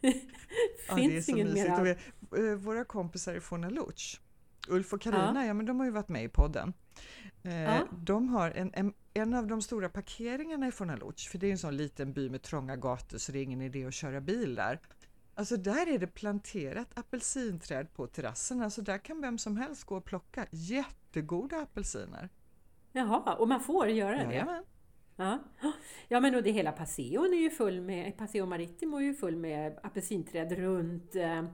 det 0.00 0.14
ja, 0.88 0.96
finns 0.96 1.26
det 1.26 1.32
ingen 1.32 1.52
mer... 1.52 1.98
Eh, 2.36 2.54
våra 2.56 2.84
kompisar 2.84 3.34
i 3.34 3.40
Fornaluch, 3.40 4.20
Ulf 4.68 4.92
och 4.92 5.00
Karina, 5.00 5.32
ja. 5.34 5.44
ja. 5.44 5.54
men 5.54 5.66
de 5.66 5.78
har 5.78 5.86
ju 5.86 5.92
varit 5.92 6.08
med 6.08 6.24
i 6.24 6.28
podden. 6.28 6.72
Eh, 7.42 7.62
ja. 7.62 7.78
De 7.90 8.28
har 8.28 8.50
en, 8.50 8.70
en, 8.74 8.92
en, 9.14 9.34
av 9.34 9.46
de 9.46 9.62
stora 9.62 9.88
parkeringarna 9.88 10.68
i 10.68 10.72
Fornaluch, 10.72 11.28
för 11.30 11.38
det 11.38 11.46
är 11.46 11.50
en 11.50 11.58
sån 11.58 11.76
liten 11.76 12.12
by 12.12 12.30
med 12.30 12.42
trånga 12.42 12.76
gator 12.76 13.18
så 13.18 13.32
det 13.32 13.38
är 13.38 13.42
ingen 13.42 13.62
idé 13.62 13.84
att 13.84 13.94
köra 13.94 14.20
bil 14.20 14.54
där. 14.54 14.80
Alltså 15.34 15.56
där 15.56 15.94
är 15.94 15.98
det 15.98 16.06
planterat 16.06 16.98
apelsinträd 16.98 17.94
på 17.94 18.06
terrassen, 18.06 18.62
alltså 18.62 18.82
där 18.82 18.98
kan 18.98 19.20
vem 19.20 19.38
som 19.38 19.56
helst 19.56 19.84
gå 19.84 19.96
och 19.96 20.04
plocka 20.04 20.46
jättegoda 20.50 21.60
apelsiner. 21.60 22.28
Jaha, 22.92 23.34
och 23.34 23.48
man 23.48 23.60
får 23.60 23.88
göra 23.88 24.16
det? 24.16 24.22
Jajamän. 24.22 24.64
Ja. 25.16 25.38
ja, 26.08 26.20
men 26.20 26.34
och 26.34 26.42
det 26.42 26.50
hela 26.50 26.72
Passeon 26.72 27.34
är 27.34 27.38
ju 27.38 27.50
full 27.50 27.80
med, 27.80 28.16
Paseo 28.16 28.46
Maritimo 28.46 28.96
är 28.96 29.02
ju 29.02 29.14
full 29.14 29.36
med 29.36 29.78
apelsinträd 29.82 30.52
runt 30.52 31.14
eh, 31.16 31.44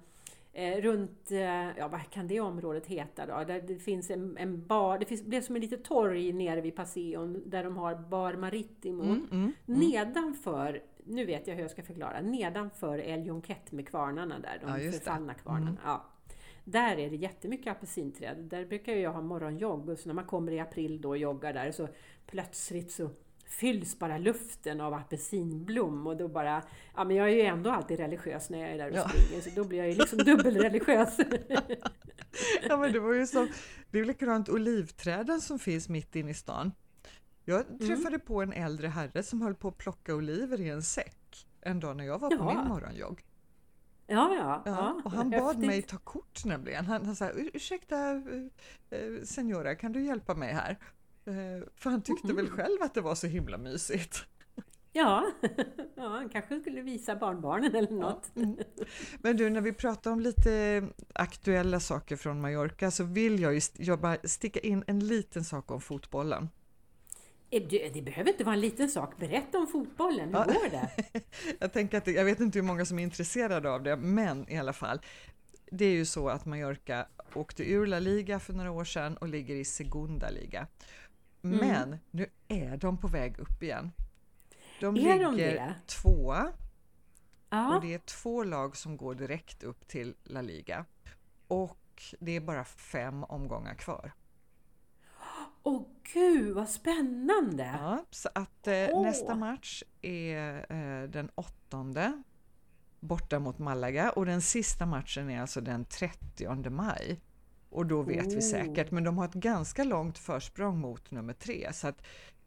runt, 0.58 1.30
eh, 1.30 1.78
ja 1.78 1.88
vad 1.88 2.10
kan 2.10 2.28
det 2.28 2.40
området 2.40 2.86
heta 2.86 3.26
då? 3.26 3.44
Där 3.44 3.60
det 3.60 3.78
finns 3.78 4.10
en, 4.10 4.36
en 4.36 4.66
bar, 4.66 4.98
det, 4.98 5.04
finns, 5.04 5.22
är 5.32 5.40
som 5.40 5.56
en 5.56 5.62
litet 5.62 5.84
torg 5.84 6.32
nere 6.32 6.60
vid 6.60 6.76
Passeon 6.76 7.42
där 7.46 7.64
de 7.64 7.76
har 7.76 7.94
Bar 7.94 8.34
Maritimo. 8.34 9.02
Mm, 9.02 9.28
mm, 9.30 9.52
Nedanför, 9.66 10.82
nu 11.04 11.24
vet 11.24 11.46
jag 11.46 11.54
hur 11.54 11.62
jag 11.62 11.70
ska 11.70 11.82
förklara, 11.82 12.20
nedanför 12.20 12.98
El 12.98 13.26
Jonquet 13.26 13.72
med 13.72 13.88
kvarnarna 13.88 14.38
där, 14.38 14.58
de 14.60 14.84
Ja, 14.84 14.92
förfallna 14.92 15.34
kvarnarna. 15.34 15.78
Ja. 15.84 16.04
Där 16.64 16.98
är 16.98 17.10
det 17.10 17.16
jättemycket 17.16 17.70
apelsinträd. 17.72 18.36
Där 18.38 18.66
brukar 18.66 18.92
jag 18.92 19.12
ha 19.12 19.20
morgonjogg 19.20 19.88
och 19.88 19.98
så 19.98 20.08
när 20.08 20.14
man 20.14 20.24
kommer 20.24 20.52
i 20.52 20.60
april 20.60 21.00
då 21.00 21.08
och 21.08 21.18
joggar 21.18 21.52
där 21.52 21.70
så 21.70 21.88
plötsligt 22.26 22.90
så 22.90 23.10
fylls 23.48 23.98
bara 23.98 24.18
luften 24.18 24.80
av 24.80 24.94
apelsinblom 24.94 26.06
och 26.06 26.16
då 26.16 26.28
bara, 26.28 26.62
ja 26.96 27.04
men 27.04 27.16
jag 27.16 27.26
är 27.30 27.34
ju 27.34 27.40
ändå 27.42 27.70
alltid 27.70 27.98
religiös 28.00 28.50
när 28.50 28.58
jag 28.58 28.70
är 28.70 28.78
där 28.78 28.90
och 28.90 28.96
Ja. 28.96 29.08
springer 29.08 29.42
så 29.42 29.50
då 29.50 29.64
blir 29.64 29.78
jag 29.78 29.88
ju 29.88 29.94
liksom 29.94 30.18
dubbelreligiös. 30.24 31.16
Ja, 32.68 32.76
men 32.76 32.92
det 32.92 33.00
var 33.00 33.14
ju 33.14 33.26
som, 33.26 33.48
det 33.90 33.98
är 34.00 34.04
likadant 34.04 34.48
olivträden 34.48 35.40
som 35.40 35.58
finns 35.58 35.88
mitt 35.88 36.16
inne 36.16 36.30
i 36.30 36.34
stan. 36.34 36.72
Jag 37.44 37.66
Mm. 37.66 37.78
träffade 37.78 38.18
på 38.18 38.42
en 38.42 38.52
äldre 38.52 38.88
herre 38.88 39.22
som 39.22 39.42
höll 39.42 39.54
på 39.54 39.68
att 39.68 39.78
plocka 39.78 40.14
oliver 40.14 40.60
i 40.60 40.68
en 40.68 40.82
säck 40.82 41.46
en 41.60 41.80
dag 41.80 41.96
när 41.96 42.04
jag 42.04 42.18
var 42.18 42.28
på 42.30 42.36
Jaha. 42.36 42.54
min 42.54 42.68
morgonjogg. 42.68 43.24
Ja, 44.06 44.34
ja. 44.34 44.62
Ja, 44.66 45.00
och 45.04 45.10
han 45.12 45.30
bad 45.30 45.42
häftigt. 45.46 45.66
mig 45.66 45.82
ta 45.82 45.98
kort 45.98 46.44
nämligen. 46.44 46.86
Han, 46.86 47.06
han 47.06 47.16
sa, 47.16 47.30
"Ur- 47.30 47.50
ursäkta 47.54 48.10
eh, 48.10 48.20
eh, 48.90 49.22
senora, 49.24 49.74
kan 49.74 49.92
du 49.92 50.04
hjälpa 50.04 50.34
mig 50.34 50.52
här? 50.52 50.76
Eh, 51.28 51.62
För 51.76 51.90
han 51.90 52.02
tyckte 52.02 52.26
Mhm. 52.26 52.36
väl 52.36 52.50
själv 52.50 52.82
att 52.82 52.94
det 52.94 53.00
var 53.00 53.14
så 53.14 53.26
himla 53.26 53.58
mysigt. 53.58 54.24
Ja, 54.92 55.26
ja, 55.94 56.08
han 56.08 56.28
kanske 56.28 56.60
skulle 56.60 56.80
visa 56.82 57.16
barnbarnen 57.16 57.74
eller 57.74 57.90
något. 57.92 58.36
Mm. 58.36 58.56
Men 59.22 59.36
du, 59.36 59.50
när 59.50 59.60
vi 59.60 59.72
pratar 59.72 60.10
om 60.10 60.20
lite 60.20 60.82
aktuella 61.14 61.80
saker 61.80 62.16
från 62.16 62.40
Mallorca 62.40 62.90
så 62.90 63.04
vill 63.04 63.40
jag 63.40 63.54
ju 63.54 63.60
jag 63.78 64.00
bara 64.00 64.16
sticka 64.24 64.60
in 64.60 64.84
en 64.86 65.00
liten 65.06 65.44
sak 65.44 65.70
om 65.70 65.80
fotbollen. 65.80 66.48
Eh, 67.50 67.62
Det 67.92 68.02
behöver 68.04 68.30
inte 68.30 68.44
vara 68.44 68.54
en 68.54 68.60
liten 68.60 68.88
sak. 68.88 69.16
Berätta 69.18 69.58
om 69.58 69.66
fotbollen. 69.66 70.28
Hur 70.28 70.34
Ja. 70.38 70.44
går 70.44 70.70
det? 70.70 70.90
Jag 71.58 71.72
tänker 71.72 71.98
att 71.98 72.06
jag 72.06 72.24
vet 72.24 72.40
inte 72.40 72.58
hur 72.58 72.66
många 72.66 72.84
som 72.84 72.98
är 72.98 73.02
intresserade 73.02 73.70
av 73.70 73.82
det, 73.82 73.96
men 73.96 74.48
i 74.50 74.58
alla 74.58 74.72
fall. 74.72 75.00
Det 75.70 75.84
är 75.84 75.90
ju 75.92 76.04
så 76.04 76.28
att 76.28 76.46
Mallorca 76.46 77.06
åkte 77.34 77.70
ur 77.72 77.86
La 77.86 77.98
Liga 77.98 78.38
för 78.40 78.52
några 78.52 78.70
år 78.70 78.84
sedan 78.84 79.16
och 79.16 79.28
ligger 79.28 79.54
i 79.54 79.64
Segunda 79.64 80.30
Liga. 80.30 80.66
Mm. 81.42 81.58
Men 81.58 81.98
nu 82.10 82.26
är 82.48 82.76
de 82.76 82.98
på 82.98 83.08
väg 83.08 83.38
upp 83.38 83.62
igen. 83.62 83.92
De 84.80 84.96
Är 84.96 85.22
de 85.24 85.34
ligger 85.34 85.54
det? 85.54 85.74
tvåa 85.86 86.44
och 86.44 86.52
Ja, 87.50 87.78
det 87.82 87.94
är 87.94 87.98
två 87.98 88.44
lag 88.44 88.76
som 88.76 88.96
går 88.96 89.14
direkt 89.14 89.62
upp 89.62 89.88
till 89.88 90.14
La 90.24 90.42
Liga. 90.42 90.84
Och 91.48 92.02
det 92.20 92.36
är 92.36 92.40
bara 92.40 92.64
fem 92.64 93.24
omgångar 93.24 93.74
kvar. 93.74 94.12
åh 95.62 95.82
gud 96.12 96.54
vad 96.54 96.68
spännande! 96.68 97.64
Ja, 97.80 98.04
så 98.10 98.28
att 98.34 98.66
eh, 98.66 98.88
Åh. 98.92 99.02
nästa 99.02 99.34
match 99.34 99.82
är 100.02 100.72
eh, 100.72 101.08
den 101.08 101.30
åttonde 101.34 102.22
borta 103.00 103.38
mot 103.38 103.58
Malaga 103.58 104.10
och 104.10 104.26
den 104.26 104.42
sista 104.42 104.86
matchen 104.86 105.30
är 105.30 105.40
alltså 105.40 105.60
den 105.60 105.84
30 105.84 106.70
maj. 106.70 107.20
Och 107.70 107.86
då 107.86 108.02
vet 108.02 108.26
Oh. 108.26 108.34
vi 108.34 108.42
säkert, 108.42 108.90
men 108.90 109.04
de 109.04 109.18
har 109.18 109.24
ett 109.24 109.34
ganska 109.34 109.84
långt 109.84 110.18
försprång 110.18 110.78
mot 110.78 111.10
nummer 111.10 111.32
tre. 111.32 111.72
Så 111.72 111.88
att, 111.88 112.02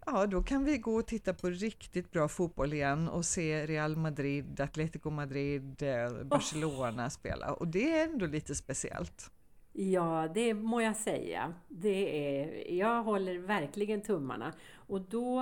ja, 0.05 0.25
då 0.27 0.43
kan 0.43 0.63
vi 0.65 0.77
gå 0.77 0.95
och 0.95 1.07
titta 1.07 1.33
på 1.33 1.49
riktigt 1.49 2.11
bra 2.11 2.27
fotboll 2.27 2.73
igen 2.73 3.09
och 3.09 3.25
se 3.25 3.65
Real 3.65 3.95
Madrid, 3.95 4.61
Atletico 4.61 5.09
Madrid, 5.09 5.83
eh, 5.83 6.23
Barcelona 6.23 7.09
spela. 7.09 7.53
Och 7.53 7.67
det 7.67 7.99
är 7.99 8.03
ändå 8.03 8.25
lite 8.25 8.55
speciellt. 8.55 9.31
Ja, 9.73 10.27
det 10.33 10.53
må 10.53 10.81
jag 10.81 10.95
säga. 10.95 11.53
Det 11.67 12.27
är, 12.39 12.71
jag 12.73 13.03
håller 13.03 13.37
verkligen 13.37 14.01
tummarna. 14.01 14.53
Och 14.73 15.01
då, 15.01 15.39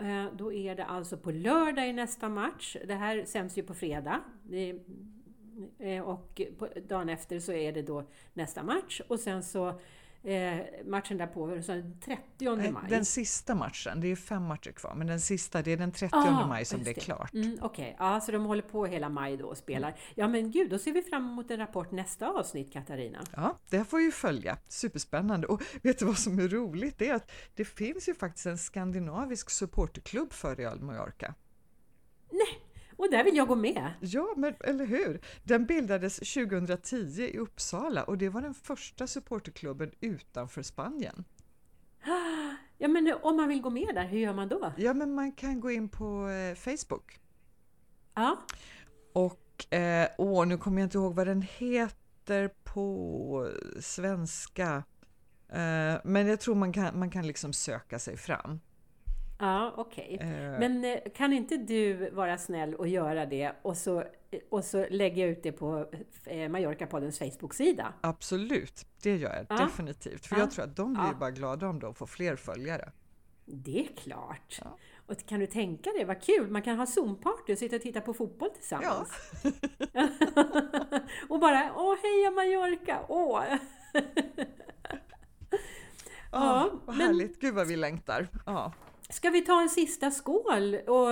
eh, 0.00 0.26
då 0.38 0.52
är 0.52 0.74
det 0.74 0.84
alltså 0.84 1.16
på 1.16 1.30
lördag 1.30 1.88
i 1.88 1.92
nästa 1.92 2.28
match. 2.28 2.76
Det 2.86 2.94
här 2.94 3.24
sänds 3.26 3.58
ju 3.58 3.62
på 3.62 3.74
fredag. 3.74 4.20
Det, 4.42 4.80
och 6.04 6.40
på, 6.58 6.68
dagen 6.88 7.08
efter 7.08 7.40
så 7.40 7.52
är 7.52 7.72
det 7.72 7.82
då 7.82 8.04
nästa 8.32 8.62
match. 8.62 9.00
Och 9.08 9.20
sen 9.20 9.42
så 9.42 9.80
eh, 10.24 10.58
matchen 10.84 11.18
därpå, 11.18 11.62
så 11.62 11.72
den 11.72 12.00
30 12.00 12.56
Nej, 12.56 12.72
maj. 12.72 12.82
Den 12.88 13.04
sista 13.04 13.54
matchen, 13.54 14.00
det 14.00 14.08
är 14.08 14.16
fem 14.16 14.42
matcher 14.42 14.72
kvar, 14.72 14.94
men 14.94 15.06
den 15.06 15.20
sista, 15.20 15.62
det 15.62 15.72
är 15.72 15.76
den 15.76 15.92
30 15.92 16.16
Ah, 16.16 16.46
maj 16.46 16.64
som 16.64 16.84
det 16.84 16.90
är 16.90 16.94
klart. 16.94 17.34
Mm, 17.34 17.58
Okej, 17.62 17.96
ja, 17.98 18.20
så 18.20 18.32
de 18.32 18.44
håller 18.44 18.62
på 18.62 18.86
hela 18.86 19.08
maj 19.08 19.36
då 19.36 19.46
och 19.46 19.58
spelar. 19.58 19.98
Ja 20.14 20.28
men 20.28 20.50
gud, 20.50 20.70
då 20.70 20.78
ser 20.78 20.92
vi 20.92 21.02
fram 21.02 21.24
emot 21.24 21.50
en 21.50 21.58
rapport 21.58 21.90
nästa 21.90 22.28
avsnitt 22.28 22.72
Katarina. 22.72 23.24
Ja, 23.36 23.58
det 23.70 23.84
får 23.84 24.00
ju 24.00 24.12
följa. 24.12 24.56
Superspännande. 24.68 25.46
Och 25.46 25.62
vet 25.82 25.98
du 25.98 26.04
vad 26.04 26.18
som 26.18 26.38
är 26.38 26.48
roligt? 26.48 26.98
Det 26.98 27.08
är 27.08 27.14
att 27.14 27.32
det 27.54 27.64
finns 27.64 28.08
ju 28.08 28.14
faktiskt 28.14 28.46
en 28.46 28.58
skandinavisk 28.58 29.50
supporterklubb 29.50 30.32
för 30.32 30.56
Real 30.56 30.80
Mallorca. 30.80 31.34
Och 32.96 33.10
där 33.10 33.24
vill 33.24 33.36
jag 33.36 33.48
gå 33.48 33.54
med! 33.54 33.92
Ja, 34.00 34.34
men 34.36 34.54
eller 34.60 34.86
hur? 34.86 35.20
Den 35.42 35.66
bildades 35.66 36.16
2010 36.16 37.22
i 37.32 37.38
Uppsala 37.38 38.04
och 38.04 38.18
det 38.18 38.28
var 38.28 38.42
den 38.42 38.54
första 38.54 39.06
supporterklubben 39.06 39.90
utanför 40.00 40.62
Spanien. 40.62 41.24
Ja 42.78 42.88
men 42.88 43.14
om 43.22 43.36
man 43.36 43.48
vill 43.48 43.62
gå 43.62 43.70
med 43.70 43.94
där, 43.94 44.06
hur 44.06 44.18
gör 44.18 44.32
man 44.32 44.48
då? 44.48 44.72
Ja, 44.76 44.94
men 44.94 45.14
man 45.14 45.32
kan 45.32 45.60
gå 45.60 45.70
in 45.70 45.88
på 45.88 46.28
eh, 46.28 46.54
Facebook 46.54 47.20
Ja, 48.14 48.38
och 49.12 49.74
eh, 49.74 50.08
åh, 50.18 50.46
nu 50.46 50.58
kommer 50.58 50.80
jag 50.80 50.86
inte 50.86 50.98
ihåg 50.98 51.14
vad 51.14 51.26
den 51.26 51.42
heter 51.42 52.50
på 52.64 53.50
svenska. 53.80 54.84
Eh, 55.48 55.94
men 56.04 56.26
jag 56.26 56.40
tror 56.40 56.54
man 56.54 56.72
kan, 56.72 56.98
man 56.98 57.10
kan 57.10 57.26
liksom 57.26 57.52
söka 57.52 57.98
sig 57.98 58.16
fram. 58.16 58.60
Ja 59.38 59.74
okej. 59.76 60.18
Eh, 60.20 60.28
Men 60.58 60.84
eh, 60.84 60.98
kan 61.16 61.32
inte 61.32 61.56
du 61.56 62.10
vara 62.10 62.38
snäll 62.38 62.74
och 62.74 62.88
göra 62.88 63.26
det 63.26 63.52
och 63.62 63.76
så, 63.76 64.04
och 64.50 64.64
så 64.64 64.86
lägger 64.90 65.22
jag 65.22 65.30
ut 65.30 65.42
det 65.42 65.52
på 65.52 65.86
eh, 66.26 66.48
Mallorca-poddens 66.48 67.18
Facebook-sida? 67.18 67.92
Absolut, 68.00 68.86
det 69.02 69.16
gör 69.16 69.34
jag 69.36 69.46
Ja. 69.58 69.64
definitivt. 69.64 70.26
För 70.26 70.36
Ja. 70.36 70.40
jag 70.42 70.50
tror 70.50 70.64
att 70.64 70.76
de 70.76 70.92
blir 70.94 71.02
Ja. 71.04 71.14
bara 71.20 71.30
glada 71.30 71.68
om 71.68 71.78
de 71.80 71.94
får 71.94 72.06
fler 72.06 72.36
följare. 72.36 72.92
Det 73.46 73.80
är 73.80 73.96
klart! 73.96 74.58
Ja. 74.64 74.76
Och 75.06 75.26
kan 75.26 75.40
du 75.40 75.46
tänka 75.46 75.90
dig, 75.90 76.04
vad 76.04 76.22
kul! 76.22 76.50
Man 76.50 76.62
kan 76.62 76.78
ha 76.78 76.84
Zoom-party 76.84 77.52
och 77.52 77.58
sitta 77.58 77.76
och 77.76 77.82
titta 77.82 78.00
på 78.00 78.14
fotboll 78.14 78.50
tillsammans. 78.50 79.08
och 81.28 81.40
bara, 81.40 81.72
åh 81.76 81.94
heja 82.02 82.30
Mallorca! 82.30 82.98
Åh! 83.08 83.42
Ja, 86.32 86.40
Ja, 86.44 86.70
vad 86.84 86.96
men- 86.96 87.06
härligt. 87.06 87.40
Gud 87.40 87.54
vad 87.54 87.66
vi 87.66 87.76
längtar. 87.76 88.28
Ja, 88.46 88.72
Ska 89.14 89.30
vi 89.30 89.40
ta 89.42 89.62
en 89.62 89.68
sista 89.68 90.10
skål 90.10 90.74
och, 90.74 91.08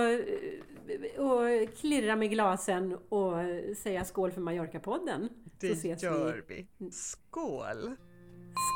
och 1.17 1.77
klirra 1.79 2.15
med 2.15 2.29
glasen 2.29 2.97
och 3.09 3.33
säga 3.77 4.05
skål 4.05 4.31
för 4.31 4.41
Mallorca-podden? 4.41 5.29
det 5.59 5.67
Så 5.67 5.73
ses 5.73 6.03
gör 6.03 6.45
vi. 6.47 6.67
Skål! 6.91 7.95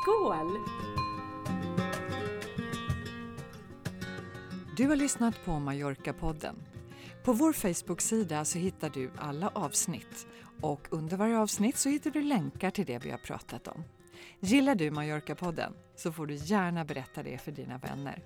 Skål! 0.02 0.58
Du 4.76 4.88
har 4.88 4.96
lyssnat 4.96 5.44
på 5.44 5.50
Mallorca-podden. 5.50 6.54
På 7.24 7.32
vår 7.32 7.52
Facebook-sida 7.52 8.44
så 8.44 8.58
hittar 8.58 8.90
du 8.90 9.10
alla 9.18 9.48
avsnitt 9.54 10.26
och 10.62 10.88
under 10.90 11.16
varje 11.16 11.38
avsnitt 11.38 11.76
så 11.76 11.88
hittar 11.88 12.10
du 12.10 12.22
länkar 12.22 12.70
till 12.70 12.86
det 12.86 13.04
vi 13.04 13.10
har 13.10 13.18
pratat 13.18 13.68
om. 13.68 13.84
Gillar 14.40 14.74
du 14.74 14.90
Mallorca-podden 14.90 15.72
så 15.96 16.12
får 16.12 16.26
du 16.26 16.34
gärna 16.34 16.84
berätta 16.84 17.22
det 17.22 17.38
för 17.38 17.52
dina 17.52 17.78
vänner. 17.78 18.22